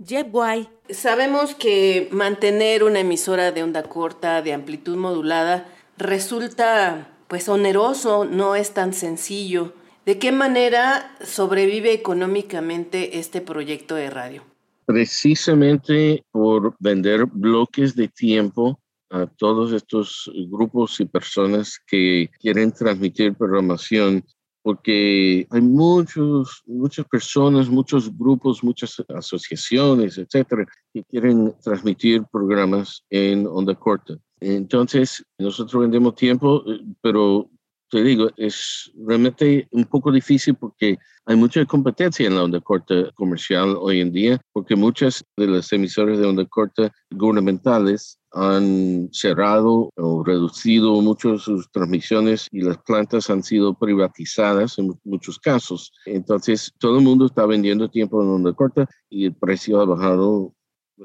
Jeff 0.02 0.28
White, 0.32 0.94
sabemos 0.94 1.54
que 1.54 2.08
mantener 2.10 2.82
una 2.84 3.00
emisora 3.00 3.52
de 3.52 3.62
onda 3.62 3.82
corta, 3.82 4.40
de 4.40 4.54
amplitud 4.54 4.96
modulada, 4.96 5.68
resulta 5.98 7.08
pues 7.28 7.48
oneroso, 7.48 8.24
no 8.24 8.56
es 8.56 8.72
tan 8.72 8.94
sencillo. 8.94 9.74
¿De 10.06 10.18
qué 10.18 10.32
manera 10.32 11.14
sobrevive 11.22 11.92
económicamente 11.92 13.18
este 13.18 13.42
proyecto 13.42 13.94
de 13.94 14.08
radio? 14.08 14.49
Precisamente 14.90 16.24
por 16.32 16.74
vender 16.80 17.24
bloques 17.26 17.94
de 17.94 18.08
tiempo 18.08 18.80
a 19.08 19.24
todos 19.26 19.72
estos 19.72 20.28
grupos 20.48 20.98
y 20.98 21.04
personas 21.04 21.78
que 21.86 22.28
quieren 22.40 22.72
transmitir 22.72 23.36
programación 23.36 24.24
porque 24.62 25.46
hay 25.48 25.60
muchos, 25.60 26.64
muchas 26.66 27.06
personas, 27.06 27.68
muchos 27.68 28.10
grupos, 28.18 28.64
muchas 28.64 29.00
asociaciones, 29.14 30.18
etcétera, 30.18 30.66
que 30.92 31.04
quieren 31.04 31.54
transmitir 31.62 32.24
programas 32.32 33.04
en 33.10 33.46
onda 33.46 33.76
corta. 33.76 34.18
Entonces, 34.40 35.24
nosotros 35.38 35.82
vendemos 35.82 36.16
tiempo, 36.16 36.64
eh, 36.66 36.80
pero 37.00 37.48
te 37.90 38.02
digo, 38.02 38.30
es 38.36 38.90
realmente 39.06 39.66
un 39.72 39.84
poco 39.84 40.12
difícil 40.12 40.54
porque 40.54 40.96
hay 41.26 41.36
mucha 41.36 41.64
competencia 41.64 42.26
en 42.26 42.36
la 42.36 42.44
onda 42.44 42.60
corta 42.60 43.10
comercial 43.14 43.76
hoy 43.78 44.00
en 44.00 44.12
día, 44.12 44.40
porque 44.52 44.76
muchas 44.76 45.24
de 45.36 45.46
las 45.46 45.72
emisoras 45.72 46.18
de 46.18 46.26
onda 46.26 46.44
corta 46.46 46.90
gubernamentales 47.10 48.18
han 48.32 49.08
cerrado 49.12 49.90
o 49.96 50.24
reducido 50.24 51.00
mucho 51.00 51.36
sus 51.38 51.70
transmisiones 51.72 52.46
y 52.52 52.62
las 52.62 52.78
plantas 52.78 53.28
han 53.28 53.42
sido 53.42 53.74
privatizadas 53.74 54.78
en 54.78 54.92
muchos 55.04 55.38
casos. 55.38 55.92
Entonces, 56.06 56.72
todo 56.78 56.98
el 56.98 57.04
mundo 57.04 57.26
está 57.26 57.44
vendiendo 57.46 57.88
tiempo 57.88 58.22
en 58.22 58.28
onda 58.28 58.52
corta 58.52 58.88
y 59.08 59.26
el 59.26 59.34
precio 59.34 59.80
ha 59.80 59.84
bajado 59.84 60.54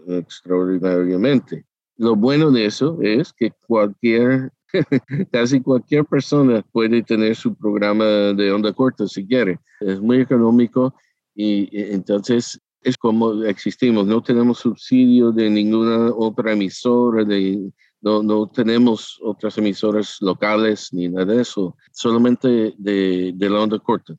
extraordinariamente. 0.08 1.66
Lo 1.98 2.16
bueno 2.16 2.52
de 2.52 2.66
eso 2.66 2.98
es 3.02 3.32
que 3.32 3.52
cualquier, 3.68 4.52
casi 5.32 5.62
cualquier 5.62 6.06
persona 6.06 6.64
puede 6.72 7.04
tener 7.04 7.36
su 7.36 7.56
programa 7.56 8.06
de 8.06 8.52
onda 8.52 8.74
corta 8.74 9.08
si 9.08 9.26
quiere. 9.26 9.60
Es 9.80 10.00
muy 10.00 10.22
económico 10.22 10.94
y 11.34 11.70
entonces 11.94 12.60
es 12.82 12.98
como 12.98 13.44
existimos, 13.44 14.06
no 14.06 14.22
tenemos 14.22 14.60
subsidio 14.60 15.32
de 15.32 15.50
ninguna 15.50 16.12
otra 16.16 16.54
emisora, 16.54 17.24
de, 17.24 17.72
no, 18.02 18.22
no 18.22 18.48
tenemos 18.48 19.20
otras 19.24 19.58
emisoras 19.58 20.18
locales 20.22 20.90
ni 20.92 21.10
nada 21.10 21.34
de 21.34 21.42
eso, 21.42 21.76
solamente 21.92 22.74
de, 22.78 23.34
de 23.36 23.50
la 23.50 23.62
onda 23.62 23.80
corta. 23.80 24.16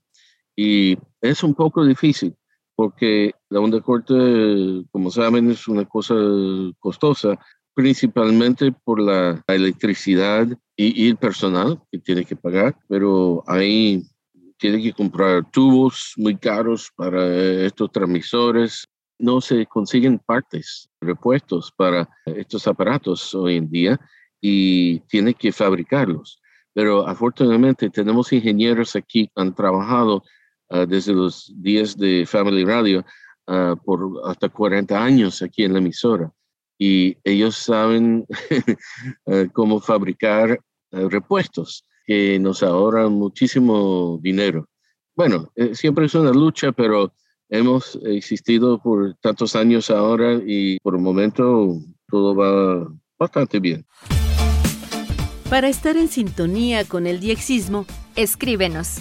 Y 0.56 0.98
es 1.20 1.44
un 1.44 1.54
poco 1.54 1.84
difícil 1.84 2.34
porque 2.76 3.32
la 3.48 3.60
onda 3.60 3.80
corta, 3.80 4.14
como 4.90 5.10
saben, 5.10 5.50
es 5.50 5.66
una 5.66 5.86
cosa 5.86 6.14
costosa, 6.78 7.38
principalmente 7.76 8.72
por 8.72 9.00
la 9.00 9.44
electricidad 9.46 10.48
y, 10.76 11.08
el 11.08 11.16
personal 11.16 11.80
que 11.92 11.98
tiene 11.98 12.24
que 12.24 12.34
pagar, 12.34 12.76
pero 12.88 13.44
ahí 13.46 14.02
tiene 14.58 14.82
que 14.82 14.92
comprar 14.92 15.48
tubos 15.52 16.14
muy 16.16 16.36
caros 16.36 16.90
para 16.96 17.22
estos 17.64 17.92
transmisores. 17.92 18.88
No 19.18 19.40
se 19.40 19.66
consiguen 19.66 20.18
partes, 20.18 20.88
repuestos 21.00 21.70
para 21.76 22.08
estos 22.24 22.66
aparatos 22.66 23.34
hoy 23.34 23.56
en 23.56 23.70
día 23.70 24.00
y 24.40 24.98
tiene 25.00 25.34
que 25.34 25.52
fabricarlos. 25.52 26.40
Pero 26.72 27.06
afortunadamente 27.06 27.90
tenemos 27.90 28.32
ingenieros 28.32 28.96
aquí 28.96 29.26
que 29.28 29.40
han 29.40 29.54
trabajado 29.54 30.24
Ah, 30.68 30.84
desde 30.84 31.12
los 31.12 31.52
días 31.56 31.96
de 31.96 32.26
Family 32.26 32.64
Radio 32.64 33.04
ah, 33.46 33.76
por 33.84 34.20
hasta 34.24 34.48
40 34.48 35.00
años 35.00 35.40
aquí 35.42 35.62
en 35.62 35.74
la 35.74 35.78
emisora. 35.78 36.32
Y 36.78 37.16
ellos 37.24 37.56
saben 37.56 38.26
ah, 39.26 39.44
cómo 39.52 39.80
fabricar 39.80 40.60
repuestos 40.92 41.84
que 42.06 42.38
nos 42.38 42.62
ahorran 42.62 43.12
muchísimo 43.12 44.18
dinero. 44.22 44.68
Bueno, 45.14 45.50
eh, 45.56 45.74
siempre 45.74 46.06
es 46.06 46.14
una 46.14 46.30
lucha, 46.30 46.72
pero 46.72 47.12
hemos 47.48 47.98
existido 48.04 48.80
por 48.80 49.14
tantos 49.16 49.56
años 49.56 49.90
ahora 49.90 50.40
y 50.46 50.78
por 50.80 50.94
el 50.94 51.00
momento 51.00 51.80
todo 52.08 52.34
va 52.34 52.88
bastante 53.18 53.58
bien. 53.58 53.84
Para 55.50 55.68
estar 55.68 55.96
en 55.96 56.08
sintonía 56.08 56.84
con 56.84 57.06
el 57.06 57.20
diexismo, 57.20 57.86
escríbenos 58.14 59.00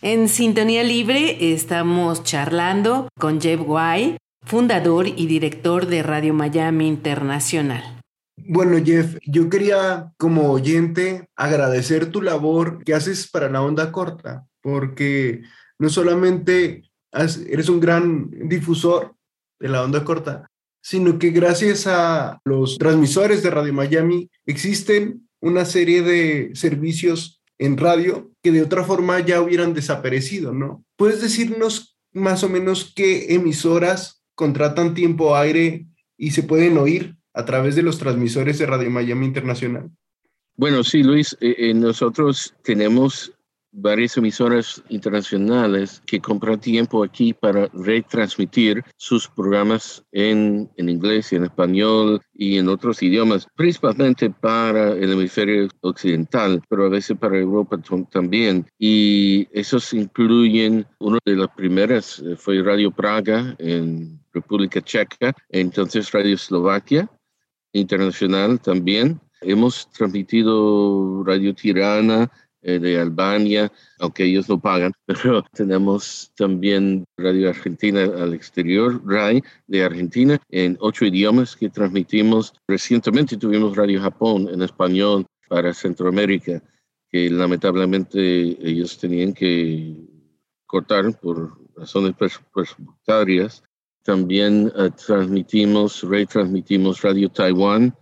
En 0.00 0.28
Sintonía 0.28 0.84
Libre 0.84 1.52
estamos 1.52 2.22
charlando 2.22 3.08
con 3.18 3.40
Jeff 3.40 3.60
White, 3.66 4.18
fundador 4.46 5.08
y 5.08 5.26
director 5.26 5.86
de 5.86 6.04
Radio 6.04 6.32
Miami 6.34 6.86
Internacional. 6.86 8.00
Bueno, 8.36 8.78
Jeff, 8.84 9.16
yo 9.26 9.50
quería 9.50 10.12
como 10.16 10.52
oyente 10.52 11.28
agradecer 11.34 12.12
tu 12.12 12.22
labor 12.22 12.84
que 12.84 12.94
haces 12.94 13.28
para 13.28 13.50
la 13.50 13.60
onda 13.60 13.90
corta, 13.90 14.46
porque 14.62 15.42
no 15.80 15.88
solamente 15.88 16.84
eres 17.48 17.68
un 17.68 17.80
gran 17.80 18.30
difusor 18.48 19.16
de 19.58 19.68
la 19.68 19.82
onda 19.82 20.04
corta, 20.04 20.46
sino 20.80 21.18
que 21.18 21.30
gracias 21.30 21.88
a 21.88 22.40
los 22.44 22.78
transmisores 22.78 23.42
de 23.42 23.50
Radio 23.50 23.72
Miami 23.72 24.30
existen 24.46 25.28
una 25.40 25.64
serie 25.64 26.02
de 26.02 26.52
servicios 26.54 27.37
en 27.58 27.76
radio 27.76 28.30
que 28.42 28.52
de 28.52 28.62
otra 28.62 28.84
forma 28.84 29.20
ya 29.20 29.40
hubieran 29.40 29.74
desaparecido, 29.74 30.52
¿no? 30.52 30.84
¿Puedes 30.96 31.20
decirnos 31.20 31.98
más 32.12 32.44
o 32.44 32.48
menos 32.48 32.92
qué 32.94 33.34
emisoras 33.34 34.22
contratan 34.34 34.94
tiempo 34.94 35.36
aire 35.36 35.86
y 36.16 36.30
se 36.30 36.42
pueden 36.42 36.78
oír 36.78 37.16
a 37.34 37.44
través 37.44 37.76
de 37.76 37.82
los 37.82 37.98
transmisores 37.98 38.58
de 38.58 38.66
Radio 38.66 38.90
Miami 38.90 39.26
Internacional? 39.26 39.90
Bueno, 40.56 40.82
sí, 40.82 41.02
Luis, 41.02 41.36
eh, 41.40 41.54
eh, 41.56 41.74
nosotros 41.74 42.54
tenemos 42.62 43.32
varias 43.72 44.16
emisoras 44.16 44.82
internacionales 44.88 46.02
que 46.06 46.20
compran 46.20 46.60
tiempo 46.60 47.04
aquí 47.04 47.32
para 47.32 47.68
retransmitir 47.72 48.82
sus 48.96 49.28
programas 49.28 50.04
en, 50.12 50.70
en, 50.76 50.88
inglés 50.88 51.32
y 51.32 51.36
en 51.36 51.44
español 51.44 52.20
y 52.34 52.58
en 52.58 52.68
otros 52.68 53.02
idiomas, 53.02 53.46
principalmente 53.56 54.30
para 54.30 54.92
el 54.92 55.12
hemisferio 55.12 55.68
occidental, 55.80 56.62
pero 56.68 56.86
a 56.86 56.88
veces 56.88 57.16
para 57.18 57.38
Europa 57.38 57.78
también. 58.10 58.66
Y 58.78 59.48
esos 59.52 59.92
incluyen, 59.92 60.86
una 60.98 61.18
de 61.24 61.36
las 61.36 61.48
primeras 61.48 62.20
eh, 62.20 62.36
fue 62.36 62.62
Radio 62.62 62.90
Praga 62.90 63.54
en 63.58 64.20
República 64.32 64.80
Checa, 64.80 65.34
entonces 65.48 66.10
Radio 66.12 66.34
Eslovaquia 66.34 67.10
Internacional 67.72 68.60
también. 68.60 69.20
Hemos 69.40 69.88
transmitido 69.90 71.22
Radio 71.24 71.54
Tirana 71.54 72.30
de 72.62 72.98
Albania, 72.98 73.72
aunque 73.98 74.24
ellos 74.24 74.48
no 74.48 74.58
pagan, 74.60 74.92
pero 75.06 75.42
tenemos 75.52 76.32
también 76.36 77.04
Radio 77.16 77.50
Argentina 77.50 78.02
al 78.02 78.34
exterior, 78.34 79.00
RAI 79.06 79.42
de 79.66 79.84
Argentina, 79.84 80.40
en 80.50 80.76
ocho 80.80 81.04
idiomas 81.04 81.56
que 81.56 81.70
transmitimos. 81.70 82.54
Recientemente 82.66 83.36
tuvimos 83.36 83.76
Radio 83.76 84.00
Japón 84.00 84.48
en 84.52 84.62
español 84.62 85.26
para 85.48 85.72
Centroamérica, 85.72 86.62
que 87.10 87.30
lamentablemente 87.30 88.20
ellos 88.20 88.98
tenían 88.98 89.32
que 89.32 89.96
cortar 90.66 91.18
por 91.18 91.56
razones 91.76 92.14
presupuestarias. 92.16 93.62
También 94.02 94.72
uh, 94.76 94.90
transmitimos, 94.90 96.02
retransmitimos 96.02 97.02
Radio 97.02 97.28
Taiwán 97.30 97.94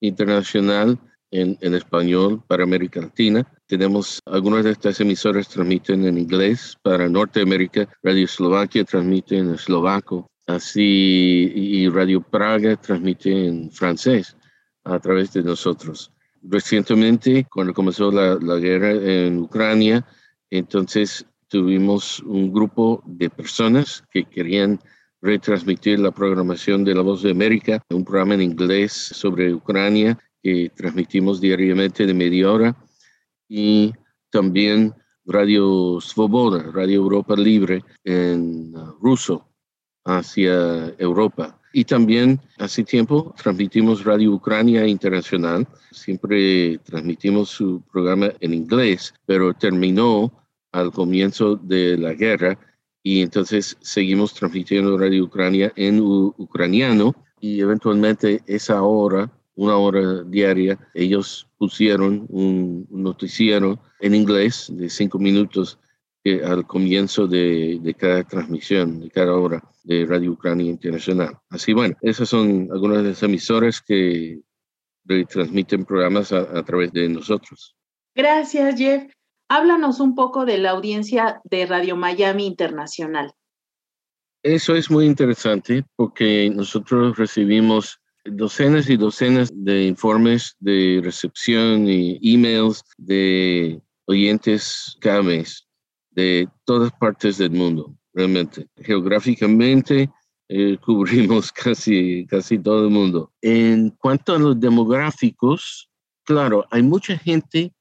Internacional 0.00 0.98
en, 1.30 1.56
en 1.60 1.74
español 1.74 2.42
para 2.46 2.64
América 2.64 3.00
Latina 3.00 3.46
tenemos 3.70 4.20
algunas 4.26 4.64
de 4.64 4.72
estas 4.72 5.00
emisoras 5.00 5.48
transmiten 5.48 6.04
en 6.04 6.18
inglés 6.18 6.76
para 6.82 7.08
Norteamérica, 7.08 7.88
Radio 8.02 8.24
Eslovaquia 8.24 8.82
transmite 8.82 9.38
en 9.38 9.54
eslovaco, 9.54 10.26
así 10.48 11.52
y 11.54 11.88
Radio 11.88 12.20
Praga 12.20 12.74
transmite 12.74 13.30
en 13.30 13.70
francés 13.70 14.36
a 14.82 14.98
través 14.98 15.32
de 15.34 15.44
nosotros. 15.44 16.10
Recientemente, 16.42 17.46
cuando 17.48 17.72
comenzó 17.72 18.10
la, 18.10 18.34
la 18.42 18.56
guerra 18.56 18.90
en 18.90 19.38
Ucrania, 19.38 20.04
entonces 20.50 21.24
tuvimos 21.46 22.18
un 22.26 22.52
grupo 22.52 23.04
de 23.06 23.30
personas 23.30 24.02
que 24.10 24.24
querían 24.24 24.80
retransmitir 25.22 26.00
la 26.00 26.10
programación 26.10 26.82
de 26.82 26.96
La 26.96 27.02
Voz 27.02 27.22
de 27.22 27.30
América, 27.30 27.80
un 27.90 28.04
programa 28.04 28.34
en 28.34 28.42
inglés 28.42 28.90
sobre 28.92 29.54
Ucrania 29.54 30.18
que 30.42 30.72
transmitimos 30.74 31.40
diariamente 31.40 32.04
de 32.04 32.14
media 32.14 32.50
hora 32.50 32.76
y 33.50 33.92
también 34.30 34.94
Radio 35.26 35.98
Svoboda, 36.00 36.70
Radio 36.72 37.00
Europa 37.00 37.34
Libre 37.36 37.84
en 38.04 38.74
uh, 38.74 38.92
ruso 39.02 39.46
hacia 40.04 40.94
Europa. 40.98 41.60
Y 41.72 41.84
también 41.84 42.40
hace 42.58 42.84
tiempo 42.84 43.34
transmitimos 43.36 44.04
Radio 44.04 44.32
Ucrania 44.32 44.86
Internacional. 44.86 45.66
Siempre 45.90 46.78
transmitimos 46.78 47.50
su 47.50 47.82
programa 47.92 48.30
en 48.40 48.54
inglés, 48.54 49.12
pero 49.26 49.52
terminó 49.52 50.32
al 50.72 50.92
comienzo 50.92 51.56
de 51.56 51.98
la 51.98 52.14
guerra 52.14 52.58
y 53.02 53.22
entonces 53.22 53.76
seguimos 53.80 54.32
transmitiendo 54.34 54.96
Radio 54.96 55.24
Ucrania 55.24 55.72
en 55.74 56.00
ucraniano 56.00 57.14
y 57.40 57.60
eventualmente 57.60 58.42
esa 58.46 58.82
hora 58.82 59.30
una 59.60 59.76
hora 59.76 60.22
diaria, 60.24 60.78
ellos 60.94 61.49
pusieron 61.60 62.24
un, 62.30 62.86
noticiero 62.90 63.78
en 64.00 64.14
inglés 64.14 64.68
de 64.72 64.88
cinco 64.88 65.18
minutos 65.18 65.78
eh, 66.24 66.40
al 66.42 66.66
comienzo 66.66 67.26
de, 67.26 67.78
de, 67.82 67.92
cada 67.92 68.24
transmisión, 68.24 68.98
de 68.98 69.10
cada 69.10 69.34
hora 69.34 69.62
de 69.84 70.06
Radio 70.06 70.32
Ucrania 70.32 70.70
Internacional. 70.70 71.36
Así 71.50 71.74
bueno, 71.74 71.94
esas 72.00 72.30
son 72.30 72.70
algunas 72.72 73.02
de 73.02 73.10
las 73.10 73.22
emisoras 73.22 73.82
que 73.82 74.40
transmiten 75.28 75.84
programas 75.84 76.32
a, 76.32 76.40
a 76.58 76.62
través 76.64 76.92
de 76.92 77.10
nosotros. 77.10 77.76
Gracias, 78.14 78.78
Jeff. 78.78 79.12
Háblanos 79.50 80.00
un 80.00 80.14
poco 80.14 80.46
de 80.46 80.56
la 80.56 80.70
audiencia 80.70 81.42
de 81.44 81.66
Radio 81.66 81.94
Miami 81.94 82.46
Internacional. 82.46 83.34
Eso 84.42 84.74
es 84.74 84.90
muy 84.90 85.04
interesante 85.04 85.84
porque 85.94 86.50
nosotros 86.54 87.18
recibimos 87.18 88.00
docenas 88.24 88.88
y 88.90 88.96
docenas 88.96 89.50
de 89.52 89.84
informes 89.84 90.56
de 90.60 91.00
recepción 91.02 91.88
y 91.88 92.18
emails 92.22 92.82
de 92.98 93.80
oyentes 94.06 94.96
cada 95.00 95.22
mes 95.22 95.66
de 96.10 96.48
todas 96.64 96.92
partes 96.92 97.38
del 97.38 97.52
mundo, 97.52 97.96
realmente. 98.12 98.66
Geográficamente 98.76 100.10
eh, 100.48 100.76
cubrimos 100.84 101.52
casi, 101.52 102.26
casi 102.26 102.58
todo 102.58 102.84
el 102.84 102.90
mundo. 102.90 103.32
En 103.40 103.90
cuanto 103.90 104.34
a 104.34 104.38
los 104.38 104.58
demográficos, 104.58 105.88
claro, 106.24 106.66
hay 106.70 106.82
mucha 106.82 107.16
gente 107.16 107.72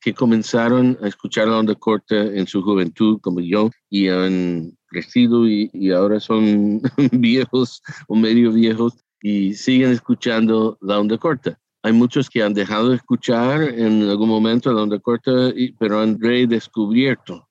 que 0.00 0.14
comenzaron 0.14 0.98
a 1.00 1.06
escuchar 1.06 1.46
la 1.46 1.58
onda 1.58 1.76
corta 1.76 2.16
en 2.16 2.46
su 2.48 2.60
juventud, 2.60 3.20
como 3.20 3.40
yo, 3.40 3.70
y 3.88 4.08
han 4.08 4.76
crecido 4.86 5.48
y, 5.48 5.70
y 5.72 5.92
ahora 5.92 6.18
son 6.18 6.82
viejos 7.12 7.82
o 8.08 8.16
medio 8.16 8.52
viejos 8.52 8.94
y 9.22 9.54
siguen 9.54 9.92
escuchando 9.92 10.76
la 10.80 10.98
onda 10.98 11.16
corta. 11.16 11.58
Hay 11.82 11.92
muchos 11.92 12.28
que 12.28 12.42
han 12.42 12.54
dejado 12.54 12.90
de 12.90 12.96
escuchar 12.96 13.62
en 13.62 14.02
algún 14.02 14.28
momento 14.28 14.72
la 14.72 14.82
onda 14.82 14.98
corta, 14.98 15.52
pero 15.78 16.00
han 16.00 16.20
redescubierto 16.20 17.48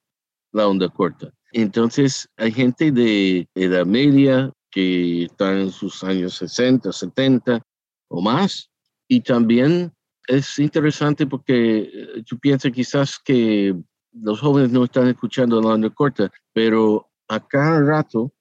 la 0.52 0.68
onda 0.68 0.90
corta. 0.90 1.32
Entonces, 1.54 2.30
hay 2.38 2.52
gente 2.52 2.92
de 2.92 3.48
edad 3.56 3.86
media 3.86 4.52
que 4.70 5.26
está 5.26 5.60
en 5.60 5.70
sus 5.70 6.04
años 6.04 6.36
60, 6.36 6.92
70 6.92 7.62
o 8.10 8.22
más. 8.22 8.70
Y 9.08 9.22
también 9.22 9.92
es 10.28 10.60
interesante 10.60 11.28
porque 11.28 12.24
tú 12.26 12.40
piensas 12.40 12.72
quizás 12.72 13.20
que 13.20 13.76
los 14.14 14.40
jóvenes 14.40 14.72
no 14.72 14.86
están 14.86 15.08
escuchando 15.08 15.62
la 15.62 15.70
onda 15.70 15.90
corta, 15.90 16.32
pero 16.54 17.10
a 17.28 17.46
cada 17.46 17.82
rato 17.82 18.32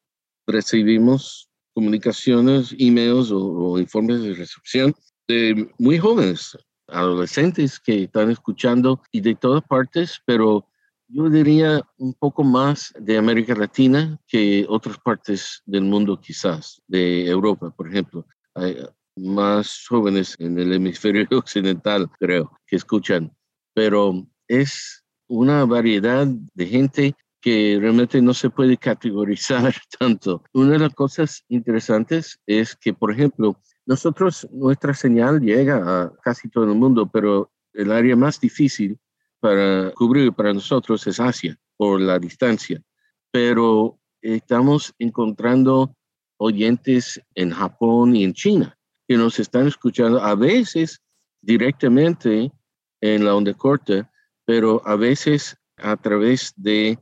recibimos 0.46 1.49
comunicaciones, 1.80 2.76
emails 2.78 3.30
o, 3.32 3.78
informes 3.78 4.22
de 4.22 4.34
recepción 4.34 4.94
de 5.26 5.66
muy 5.78 5.98
jóvenes, 5.98 6.54
adolescentes 6.88 7.80
que 7.80 8.04
están 8.04 8.30
escuchando 8.30 9.00
y 9.10 9.22
de 9.22 9.34
todas 9.34 9.62
partes, 9.62 10.20
pero 10.26 10.66
yo 11.08 11.30
diría 11.30 11.80
un 11.96 12.12
poco 12.12 12.44
más 12.44 12.92
de 12.98 13.16
América 13.16 13.54
Latina 13.54 14.18
que 14.28 14.66
otras 14.68 14.98
partes 14.98 15.62
del 15.64 15.84
mundo 15.84 16.20
quizás, 16.20 16.82
de 16.86 17.26
Europa, 17.26 17.70
por 17.74 17.88
ejemplo. 17.88 18.26
Hay 18.54 18.76
más 19.16 19.86
jóvenes 19.88 20.36
en 20.38 20.58
el 20.58 20.74
hemisferio 20.74 21.26
occidental, 21.32 22.10
creo, 22.18 22.52
que 22.66 22.76
escuchan, 22.76 23.34
pero 23.72 24.26
es 24.48 25.02
una 25.28 25.64
variedad 25.64 26.26
de 26.52 26.66
gente 26.66 27.14
que 27.40 27.78
realmente 27.80 28.20
no 28.20 28.34
se 28.34 28.50
puede 28.50 28.76
categorizar 28.76 29.74
tanto. 29.98 30.42
Una 30.52 30.72
de 30.72 30.78
las 30.80 30.94
cosas 30.94 31.44
interesantes 31.48 32.38
es 32.46 32.76
que, 32.76 32.92
por 32.92 33.12
ejemplo, 33.12 33.60
nosotros, 33.86 34.46
nuestra 34.52 34.94
señal 34.94 35.40
llega 35.40 35.76
a 35.76 36.12
casi 36.22 36.48
todo 36.48 36.64
el 36.64 36.74
mundo, 36.74 37.10
pero 37.10 37.50
el 37.72 37.92
área 37.92 38.14
más 38.16 38.40
difícil 38.40 38.98
para 39.40 39.90
cubrir 39.92 40.32
para 40.32 40.52
nosotros 40.52 41.06
es 41.06 41.18
Asia, 41.18 41.58
por 41.76 42.00
la 42.00 42.18
distancia. 42.18 42.82
Pero 43.30 43.98
estamos 44.20 44.94
encontrando 44.98 45.96
oyentes 46.36 47.20
en 47.34 47.50
Japón 47.50 48.14
y 48.16 48.24
en 48.24 48.34
China 48.34 48.76
que 49.08 49.16
nos 49.16 49.40
están 49.40 49.66
escuchando 49.66 50.22
a 50.22 50.34
veces 50.34 51.02
directamente 51.40 52.52
en 53.00 53.24
la 53.24 53.34
onda 53.34 53.52
corta, 53.54 54.08
pero 54.44 54.82
a 54.86 54.94
veces 54.94 55.56
a 55.78 55.96
través 55.96 56.52
de 56.56 56.98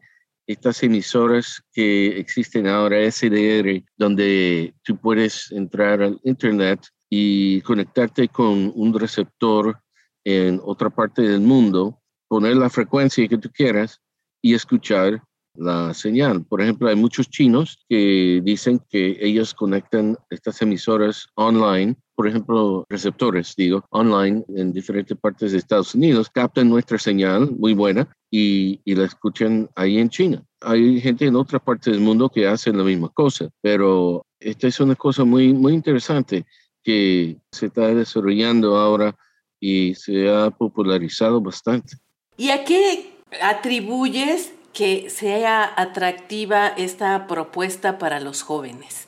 estas 0.48 0.82
emisoras 0.82 1.62
que 1.72 2.18
existen 2.18 2.66
ahora, 2.66 3.08
SDR, 3.10 3.84
donde 3.98 4.74
tú 4.82 4.96
puedes 4.96 5.52
entrar 5.52 6.02
al 6.02 6.18
Internet 6.24 6.80
y 7.10 7.60
conectarte 7.60 8.28
con 8.28 8.72
un 8.74 8.98
receptor 8.98 9.78
en 10.24 10.58
otra 10.64 10.88
parte 10.88 11.22
del 11.22 11.42
mundo, 11.42 12.00
poner 12.28 12.56
la 12.56 12.70
frecuencia 12.70 13.28
que 13.28 13.36
tú 13.36 13.50
quieras 13.52 14.00
y 14.40 14.54
escuchar 14.54 15.22
la 15.54 15.92
señal. 15.92 16.44
Por 16.46 16.62
ejemplo, 16.62 16.88
hay 16.88 16.96
muchos 16.96 17.28
chinos 17.28 17.84
que 17.86 18.40
dicen 18.42 18.80
que 18.88 19.18
ellos 19.20 19.52
conectan 19.52 20.16
estas 20.30 20.62
emisoras 20.62 21.26
online, 21.34 21.94
por 22.18 22.26
ejemplo, 22.26 22.84
receptores, 22.88 23.54
digo, 23.56 23.84
online 23.90 24.44
en 24.56 24.72
diferentes 24.72 25.16
partes 25.16 25.52
de 25.52 25.58
Estados 25.58 25.94
Unidos, 25.94 26.28
captan 26.28 26.68
nuestra 26.68 26.98
señal 26.98 27.52
muy 27.56 27.74
buena 27.74 28.08
y, 28.28 28.80
la 28.86 29.04
escuchan 29.04 29.70
ahí 29.76 29.98
en 30.00 30.08
China. 30.10 30.42
Hay 30.60 31.00
gente 31.00 31.26
en 31.26 31.36
otras 31.36 31.62
partes 31.62 31.92
del 31.92 32.02
mundo 32.02 32.28
que 32.28 32.48
hace 32.48 32.72
la 32.72 32.82
misma 32.82 33.08
cosa, 33.10 33.48
pero 33.60 34.26
esta 34.40 34.66
es 34.66 34.80
una 34.80 34.96
cosa 34.96 35.22
muy, 35.22 35.54
muy 35.54 35.74
interesante 35.74 36.44
que 36.82 37.36
se 37.52 37.66
está 37.66 37.94
desarrollando 37.94 38.76
ahora 38.76 39.14
y 39.60 39.94
se 39.94 40.28
ha 40.28 40.50
popularizado 40.50 41.40
bastante. 41.40 41.98
¿Y 42.36 42.50
a 42.50 42.64
qué 42.64 43.12
atribuyes 43.40 44.52
que 44.72 45.08
sea 45.08 45.72
atractiva 45.76 46.66
esta 46.66 47.28
propuesta 47.28 47.96
para 47.96 48.18
los 48.18 48.42
jóvenes? 48.42 49.06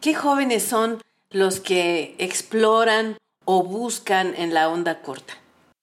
¿Qué 0.00 0.14
jóvenes 0.14 0.62
son 0.62 1.02
los 1.32 1.60
que 1.60 2.14
exploran 2.18 3.16
o 3.44 3.64
buscan 3.64 4.34
en 4.36 4.54
la 4.54 4.68
onda 4.68 5.02
corta? 5.02 5.34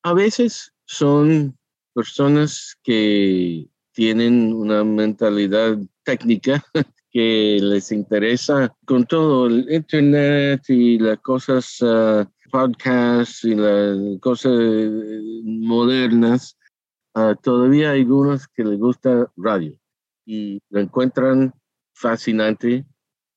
A 0.03 0.13
veces 0.13 0.71
son 0.85 1.57
personas 1.93 2.75
que 2.83 3.67
tienen 3.93 4.53
una 4.53 4.83
mentalidad 4.83 5.77
técnica 6.03 6.63
que 7.11 7.59
les 7.61 7.91
interesa 7.91 8.73
con 8.85 9.05
todo 9.05 9.47
el 9.47 9.71
internet 9.71 10.61
y 10.69 10.99
las 10.99 11.19
cosas, 11.19 11.81
uh, 11.81 12.25
podcasts 12.51 13.43
y 13.43 13.55
las 13.55 13.97
cosas 14.21 14.53
modernas 15.43 16.55
todavía 17.41 17.91
hay 17.91 18.01
algunos 18.01 18.47
que 18.47 18.63
les 18.63 18.79
gusta 18.79 19.31
radio 19.37 19.77
y 20.25 20.61
lo 20.69 20.79
encuentran 20.79 21.53
fascinante, 21.93 22.85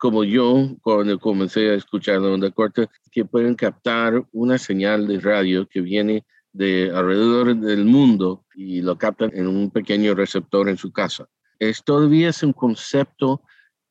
como 0.03 0.25
yo 0.25 0.77
cuando 0.81 1.17
comencé 1.21 1.71
a 1.71 1.75
escuchar 1.75 2.21
la 2.21 2.33
onda 2.33 2.51
corta, 2.51 2.91
que 3.12 3.25
pueden 3.25 3.55
captar 3.55 4.27
una 4.33 4.59
señal 4.59 5.07
de 5.07 5.21
radio 5.21 5.65
que 5.69 5.81
viene 5.81 6.27
de 6.53 6.91
alrededor 6.93 7.55
del 7.55 7.85
mundo 7.85 8.45
y 8.53 8.81
lo 8.81 8.99
captan 8.99 9.31
en 9.33 9.47
un 9.47 9.71
pequeño 9.71 10.17
receptor 10.17 10.69
en 10.69 10.77
su 10.77 10.91
casa. 10.93 11.29
Es 11.61 11.85
todavía 11.85 12.31
es 12.31 12.43
un 12.43 12.53
concepto 12.53 13.43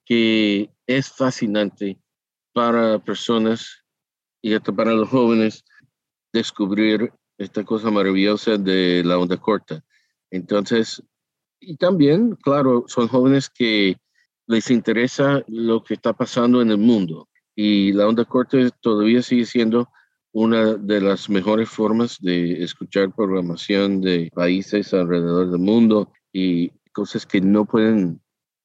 que 0.03 0.69
es 0.85 1.07
fascinante 1.13 1.97
para 2.51 2.99
personas 2.99 3.85
y 4.41 4.53
hasta 4.53 4.73
para 4.73 4.91
los 4.91 5.07
jóvenes 5.07 5.63
descubrir 6.33 7.13
esta 7.37 7.63
cosa 7.63 7.89
maravillosa 7.89 8.57
de 8.57 9.01
la 9.05 9.17
onda 9.17 9.37
corta. 9.37 9.81
Entonces, 10.29 11.01
y 11.61 11.77
también, 11.77 12.35
claro, 12.35 12.83
son 12.87 13.07
jóvenes 13.07 13.49
que 13.49 13.95
les 14.51 14.69
interesa 14.69 15.43
lo 15.47 15.81
que 15.81 15.93
está 15.93 16.11
pasando 16.11 16.61
en 16.61 16.71
el 16.71 16.77
mundo. 16.77 17.29
Y 17.55 17.93
la 17.93 18.05
onda 18.05 18.25
corta 18.25 18.57
todavía 18.81 19.21
sigue 19.21 19.45
siendo 19.45 19.87
una 20.33 20.75
de 20.75 20.99
las 20.99 21.29
mejores 21.29 21.69
formas 21.69 22.17
de 22.19 22.61
escuchar 22.61 23.15
programación 23.15 24.01
de 24.01 24.29
países 24.33 24.93
alrededor 24.93 25.51
del 25.51 25.59
mundo 25.59 26.11
y 26.33 26.69
cosas 26.91 27.25
que 27.25 27.39
no 27.39 27.65
pueden 27.65 28.21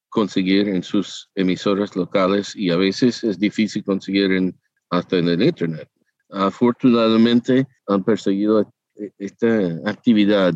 conseguir 0.09 0.67
en 0.67 0.83
sus 0.83 1.29
emisoras 1.35 1.95
locales 1.95 2.53
y 2.53 2.69
a 2.69 2.75
veces 2.75 3.23
es 3.23 3.39
difícil 3.39 3.83
conseguir 3.85 4.31
en, 4.33 4.59
hasta 4.89 5.17
en 5.17 5.29
el 5.29 5.41
Internet. 5.41 5.89
Afortunadamente 6.29 7.65
han 7.87 8.03
perseguido 8.03 8.69
esta 9.17 9.47
actividad 9.85 10.53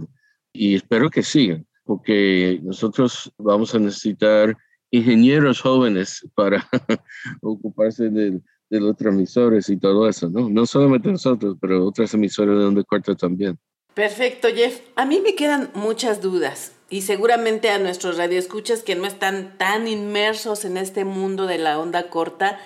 y 0.52 0.76
espero 0.76 1.10
que 1.10 1.24
sigan, 1.24 1.66
porque 1.86 2.60
nosotros 2.64 3.32
vamos 3.38 3.74
a 3.74 3.80
necesitar 3.80 4.58
ingenieros 4.92 5.62
jóvenes 5.62 6.28
para 6.36 6.68
ocuparse 7.42 8.10
de, 8.10 8.40
los 8.70 8.96
transmisores 8.96 9.68
y 9.70 9.78
todo 9.78 10.08
eso, 10.08 10.30
¿no? 10.30 10.50
No 10.50 10.66
solamente 10.66 11.12
nosotros, 11.12 11.58
pero 11.60 11.86
otras 11.86 12.14
emisoras 12.14 12.58
de 12.58 12.66
onda 12.66 12.84
corta 12.84 13.16
también. 13.16 13.60
Perfecto, 13.94 14.48
Jeff. 14.54 14.80
A 14.96 15.06
mí 15.06 15.20
me 15.20 15.36
quedan 15.36 15.72
muchas 15.74 16.22
dudas 16.22 16.74
y 16.90 17.02
seguramente 17.02 17.70
a 17.70 17.80
nuestros 17.80 18.18
radioescuchas 18.18 18.84
que 18.84 18.96
no 18.96 19.06
están 19.06 19.58
tan 19.58 19.90
inmersos 19.90 20.64
en 20.64 20.78
este 20.78 21.04
mundo 21.04 21.48
de 21.48 21.58
la 21.58 21.80
onda 21.80 22.10
corta 22.10 22.60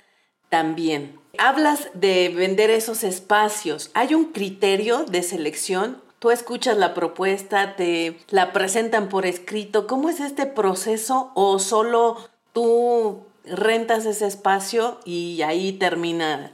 también. 0.49 1.19
Hablas 1.39 1.89
de 1.95 2.29
vender 2.29 2.69
esos 2.69 3.03
espacios. 3.03 3.89
¿Hay 3.95 4.13
un 4.13 4.25
criterio 4.25 5.05
de 5.05 5.23
selección? 5.23 6.04
Escuchas 6.31 6.77
la 6.77 6.93
propuesta, 6.93 7.75
te 7.75 8.17
la 8.29 8.53
presentan 8.53 9.09
por 9.09 9.25
escrito. 9.25 9.87
¿Cómo 9.87 10.09
es 10.09 10.19
este 10.19 10.45
proceso 10.45 11.31
o 11.35 11.59
solo 11.59 12.17
tú 12.53 13.23
rentas 13.45 14.05
ese 14.05 14.27
espacio 14.27 14.99
y 15.05 15.41
ahí 15.41 15.73
termina 15.73 16.51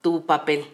tu 0.00 0.26
papel? 0.26 0.64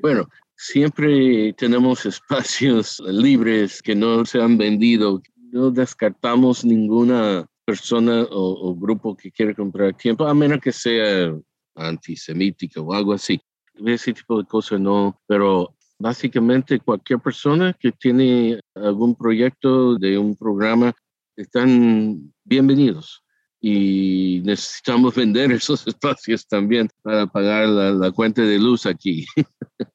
Bueno, 0.00 0.28
siempre 0.56 1.52
tenemos 1.54 2.06
espacios 2.06 3.00
libres 3.06 3.82
que 3.82 3.94
no 3.94 4.24
se 4.24 4.40
han 4.40 4.56
vendido. 4.56 5.22
No 5.52 5.70
descartamos 5.70 6.64
ninguna 6.64 7.46
persona 7.64 8.26
o, 8.30 8.74
grupo 8.74 9.16
que 9.16 9.30
quiere 9.30 9.54
comprar 9.54 9.94
tiempo, 9.94 10.26
a 10.26 10.34
menos 10.34 10.60
que 10.60 10.72
sea 10.72 11.34
antisemítica 11.74 12.80
o 12.80 12.92
algo 12.92 13.12
así. 13.12 13.40
Ese 13.84 14.14
tipo 14.14 14.38
de 14.38 14.46
cosas 14.46 14.80
no, 14.80 15.20
pero 15.26 15.75
básicamente 15.98 16.78
cualquier 16.80 17.18
persona 17.20 17.72
que 17.72 17.92
tiene 17.92 18.60
algún 18.74 19.14
proyecto 19.14 19.96
de 19.96 20.18
un 20.18 20.36
programa 20.36 20.94
están 21.36 22.32
bienvenidos 22.44 23.22
y 23.60 24.42
necesitamos 24.44 25.14
vender 25.16 25.52
esos 25.52 25.86
espacios 25.86 26.46
también 26.46 26.88
para 27.02 27.26
pagar 27.26 27.68
la, 27.68 27.90
la 27.90 28.10
cuenta 28.10 28.42
de 28.42 28.58
luz 28.58 28.86
aquí. 28.86 29.26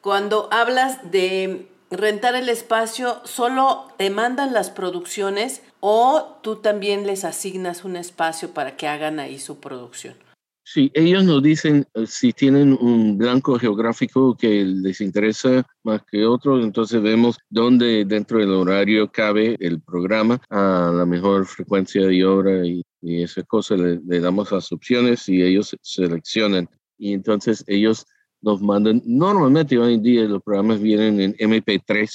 Cuando 0.00 0.48
hablas 0.52 1.10
de 1.10 1.68
rentar 1.90 2.36
el 2.36 2.48
espacio, 2.48 3.20
¿solo 3.24 3.88
te 3.96 4.10
mandan 4.10 4.52
las 4.52 4.70
producciones 4.70 5.62
o 5.80 6.38
tú 6.42 6.56
también 6.56 7.06
les 7.06 7.24
asignas 7.24 7.84
un 7.84 7.96
espacio 7.96 8.50
para 8.50 8.76
que 8.76 8.86
hagan 8.86 9.18
ahí 9.18 9.38
su 9.38 9.58
producción? 9.58 10.25
Sí, 10.68 10.90
ellos 10.94 11.22
nos 11.22 11.44
dicen 11.44 11.86
eh, 11.94 12.08
si 12.08 12.32
tienen 12.32 12.72
un 12.72 13.16
blanco 13.16 13.56
geográfico 13.56 14.36
que 14.36 14.64
les 14.64 15.00
interesa 15.00 15.64
más 15.84 16.02
que 16.10 16.26
otro, 16.26 16.60
entonces 16.60 17.00
vemos 17.00 17.38
dónde 17.48 18.04
dentro 18.04 18.40
del 18.40 18.50
horario 18.50 19.08
cabe 19.12 19.56
el 19.60 19.80
programa 19.80 20.42
a 20.50 20.90
la 20.92 21.06
mejor 21.06 21.46
frecuencia 21.46 22.04
de 22.04 22.24
hora 22.24 22.66
y, 22.66 22.84
y 23.00 23.22
esa 23.22 23.44
cosa, 23.44 23.76
le, 23.76 24.00
le, 24.04 24.18
damos 24.18 24.50
las 24.50 24.72
opciones 24.72 25.28
y 25.28 25.40
ellos 25.40 25.76
seleccionan. 25.82 26.68
Y 26.98 27.12
entonces 27.12 27.62
ellos 27.68 28.04
nos 28.42 28.60
mandan, 28.60 29.00
normalmente 29.06 29.78
hoy 29.78 29.94
en 29.94 30.02
día 30.02 30.24
los 30.24 30.42
programas 30.42 30.80
vienen 30.80 31.20
en 31.20 31.36
MP3 31.36 32.10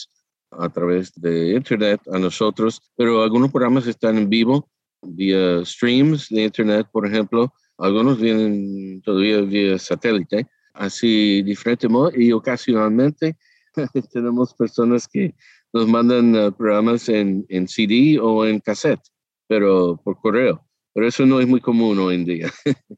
a 0.60 0.68
través 0.68 1.14
de 1.16 1.56
Internet 1.56 2.02
a 2.12 2.20
nosotros, 2.20 2.82
pero 2.98 3.24
algunos 3.24 3.50
programas 3.50 3.88
están 3.88 4.18
en 4.18 4.30
vivo 4.30 4.70
vía 5.02 5.64
streams 5.64 6.28
de 6.28 6.44
Internet, 6.44 6.88
por 6.92 7.08
ejemplo 7.08 7.54
algunos 7.82 8.20
vienen 8.20 9.02
todavía 9.02 9.42
vía 9.42 9.78
satélite, 9.80 10.48
así 10.74 11.42
diferente 11.44 11.88
modo, 11.88 12.12
y 12.16 12.32
ocasionalmente 12.32 13.36
tenemos 14.14 14.54
personas 14.54 15.08
que 15.08 15.34
nos 15.74 15.88
mandan 15.88 16.36
uh, 16.36 16.52
programas 16.52 17.10
en, 17.10 17.46
en, 17.50 17.68
CD 17.68 18.20
o 18.20 18.46
en 18.46 18.60
cassette, 18.60 19.02
pero 19.48 20.00
por 20.04 20.20
correo. 20.20 20.66
Pero 20.94 21.08
eso 21.08 21.26
no 21.26 21.40
es 21.40 21.48
muy 21.48 21.62
común 21.62 21.98
hoy 22.00 22.16
en 22.16 22.26
día. 22.26 22.52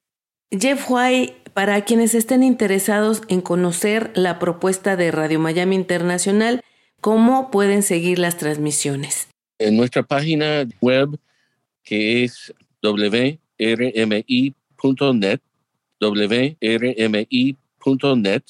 Jeff 0.51 0.85
White, 0.89 1.51
para 1.53 1.83
quienes 1.85 2.15
estén 2.15 2.43
interesados 2.43 3.21
en 3.27 3.41
conocer 3.41 4.11
la 4.15 4.39
propuesta 4.39 4.95
de 4.95 5.11
Radio 5.11 5.39
Miami 5.39 5.75
Internacional, 5.75 6.61
¿cómo 7.01 7.51
pueden 7.51 7.83
seguir 7.83 8.19
las 8.19 8.37
transmisiones? 8.37 9.29
En 9.59 9.77
nuestra 9.77 10.03
página 10.03 10.67
web, 10.81 11.19
que 11.83 12.23
es 12.23 12.53
wrmi 12.83 14.55
wrmi.net, 14.83 15.41
wrmi.net 16.61 18.43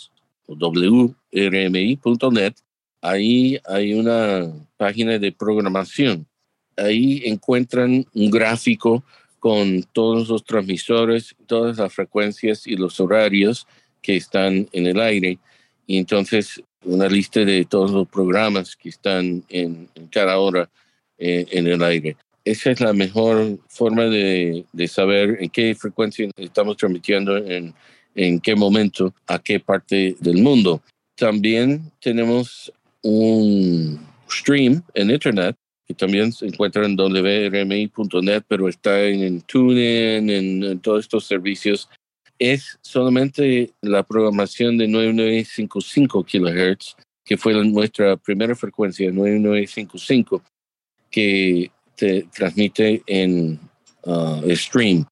wrmi.net, 1.31 2.53
ahí 3.01 3.59
hay 3.65 3.93
una 3.93 4.51
página 4.77 5.19
de 5.19 5.31
programación. 5.31 6.27
Ahí 6.75 7.21
encuentran 7.25 8.05
un 8.13 8.31
gráfico 8.31 9.03
con 9.39 9.83
todos 9.91 10.27
los 10.29 10.43
transmisores, 10.43 11.35
todas 11.45 11.77
las 11.77 11.93
frecuencias 11.93 12.65
y 12.65 12.75
los 12.75 12.99
horarios 12.99 13.67
que 14.01 14.15
están 14.15 14.67
en 14.71 14.87
el 14.87 14.99
aire. 14.99 15.37
Y 15.85 15.97
entonces 15.97 16.61
una 16.83 17.07
lista 17.07 17.45
de 17.45 17.63
todos 17.65 17.91
los 17.91 18.07
programas 18.07 18.75
que 18.75 18.89
están 18.89 19.43
en, 19.49 19.87
cada 20.09 20.37
hora 20.37 20.69
eh, 21.17 21.45
en 21.51 21.67
el 21.67 21.83
aire 21.83 22.17
esa 22.45 22.71
es 22.71 22.81
la 22.81 22.93
mejor 22.93 23.59
forma 23.67 24.03
de, 24.03 24.65
saber 24.87 25.37
en 25.41 25.49
qué 25.49 25.75
frecuencia 25.75 26.29
estamos 26.35 26.77
transmitiendo, 26.77 27.37
en, 27.37 27.73
en 28.15 28.39
qué 28.39 28.55
momento, 28.55 29.13
a 29.27 29.39
qué 29.39 29.59
parte 29.59 30.15
del 30.19 30.41
mundo. 30.41 30.81
También 31.15 31.91
tenemos 32.01 32.71
un 33.01 33.99
stream 34.29 34.83
en 34.93 35.11
Internet 35.11 35.55
que 35.87 35.93
también 35.93 36.31
se 36.31 36.47
encuentra 36.47 36.85
en 36.85 36.95
wrmi.net, 36.95 38.43
pero 38.47 38.69
está 38.69 39.03
en, 39.03 39.41
TuneIn, 39.41 40.29
en, 40.29 40.63
en, 40.63 40.79
todos 40.79 41.01
estos 41.01 41.25
servicios. 41.25 41.89
Es 42.39 42.77
solamente 42.81 43.71
la 43.81 44.03
programación 44.03 44.77
de 44.77 44.87
9955 44.87 46.23
kHz, 46.23 46.95
que 47.25 47.37
fue 47.37 47.53
nuestra 47.65 48.17
primera 48.17 48.55
frecuencia, 48.55 49.11
9955, 49.11 50.41
que 51.11 51.69
se 52.03 52.27
transmite 52.35 53.01
en 53.07 53.59
uh, 54.03 54.41
stream. 54.55 55.05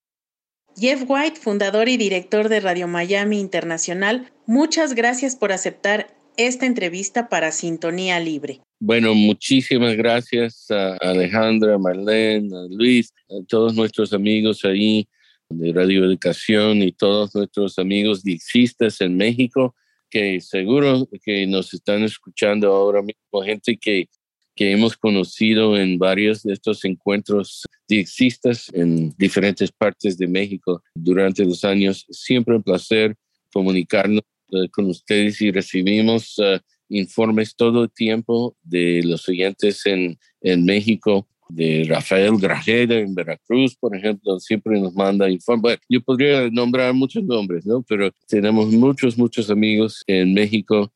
Jeff 0.76 1.04
White, 1.08 1.40
fundador 1.40 1.88
y 1.88 1.96
director 1.96 2.50
de 2.50 2.60
Radio 2.60 2.88
Miami 2.88 3.40
Internacional, 3.40 4.30
muchas 4.46 4.94
gracias 4.94 5.38
por 5.38 5.54
aceptar 5.54 6.14
esta 6.36 6.66
entrevista 6.66 7.30
para 7.30 7.54
Sintonía 7.54 8.20
Libre. 8.20 8.60
Bueno, 8.82 9.14
muchísimas 9.14 9.96
gracias 9.96 10.70
a 10.70 10.98
Alejandra, 10.98 11.76
a 11.76 11.78
Marlene, 11.78 12.50
a 12.54 12.68
Luis, 12.70 13.14
a 13.30 13.46
todos 13.48 13.74
nuestros 13.74 14.12
amigos 14.12 14.66
ahí 14.66 15.08
de 15.50 15.72
Radio 15.72 16.04
Educación 16.04 16.82
y 16.82 16.92
todos 16.92 17.34
nuestros 17.36 17.80
amigos 17.80 18.22
dixistas 18.22 19.00
en 19.00 19.16
México, 19.16 19.76
que 20.10 20.42
seguro 20.42 21.08
que 21.24 21.48
nos 21.48 21.74
están 21.74 22.04
escuchando 22.04 22.74
ahora 22.74 23.02
mismo, 23.02 23.44
gente 23.44 23.78
que 23.78 24.10
que 24.56 24.72
hemos 24.72 24.98
conocido 24.98 25.78
en 25.78 25.98
varios 25.98 26.44
de 26.44 26.54
estos 26.54 26.84
encuentros 26.86 27.66
dixistas 27.88 28.70
en 28.74 29.14
diferentes 29.18 29.72
partes 29.72 30.18
de 30.18 30.28
México 30.28 30.84
durante 30.94 31.44
los 31.46 31.64
años. 31.64 32.06
Siempre 32.10 32.56
un 32.56 32.64
placer 32.64 33.16
comunicarnos 33.54 34.24
eh, 34.52 34.68
con 34.70 34.86
ustedes 34.88 35.42
y 35.42 35.52
recibimos 35.52 36.38
uh, 36.40 36.60
informes 36.90 37.56
todo 37.56 37.84
el 37.84 37.92
tiempo 37.92 38.56
de 38.64 39.02
los 39.04 39.28
oyentes 39.30 39.86
en, 39.86 40.18
en 40.42 40.66
México 40.66 41.28
de 41.50 41.86
Rafael 41.88 42.38
Grajeda 42.38 42.96
en 43.00 43.14
Veracruz, 43.14 43.76
por 43.76 43.96
ejemplo, 43.96 44.40
siempre 44.40 44.80
nos 44.80 44.94
manda 44.94 45.30
informes. 45.30 45.62
Bueno, 45.62 45.80
yo 45.90 46.02
podría 46.02 46.50
nombrar 46.50 46.94
muchos 46.94 47.24
nombres, 47.24 47.66
¿no? 47.66 47.84
Pero 47.84 48.10
tenemos 48.28 48.72
muchos, 48.72 49.18
muchos 49.18 49.50
amigos 49.50 50.04
en 50.08 50.34
México 50.34 50.92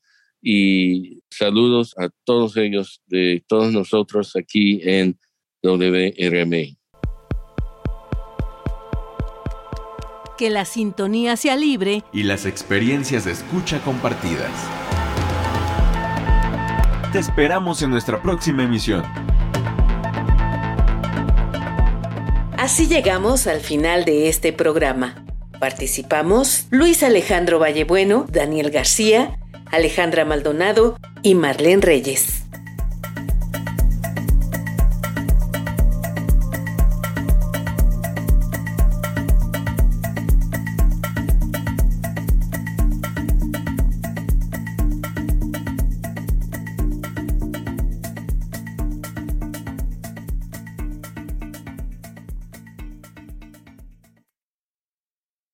y 0.48 1.24
saludos 1.32 1.96
a 1.98 2.10
todos 2.24 2.56
ellos, 2.56 3.02
de 3.08 3.44
todos 3.48 3.74
nosotros 3.74 4.36
aquí 4.36 4.80
en 4.84 5.18
WRMI. 5.64 6.78
Que 10.38 10.52
la 10.52 10.66
sintonía 10.66 11.36
sea 11.36 11.56
libre 11.56 12.04
y 12.14 12.24
las 12.24 12.46
experiencias 12.46 13.26
de 13.26 13.32
escucha 13.32 13.82
compartidas. 13.84 14.52
Te 17.12 17.18
esperamos 17.18 17.82
en 17.82 17.90
nuestra 17.90 18.22
próxima 18.22 18.66
emisión. 18.66 19.04
Así 22.60 22.86
llegamos 22.86 23.48
al 23.48 23.62
final 23.62 24.06
de 24.06 24.30
este 24.30 24.54
programa. 24.54 25.26
Participamos 25.60 26.68
Luis 26.70 27.02
Alejandro 27.02 27.58
Vallebueno, 27.58 28.28
Daniel 28.30 28.70
García, 28.70 29.40
Alejandra 29.76 30.24
Maldonado 30.24 30.98
y 31.22 31.36
Marlene 31.36 31.82
Reyes. 31.82 32.45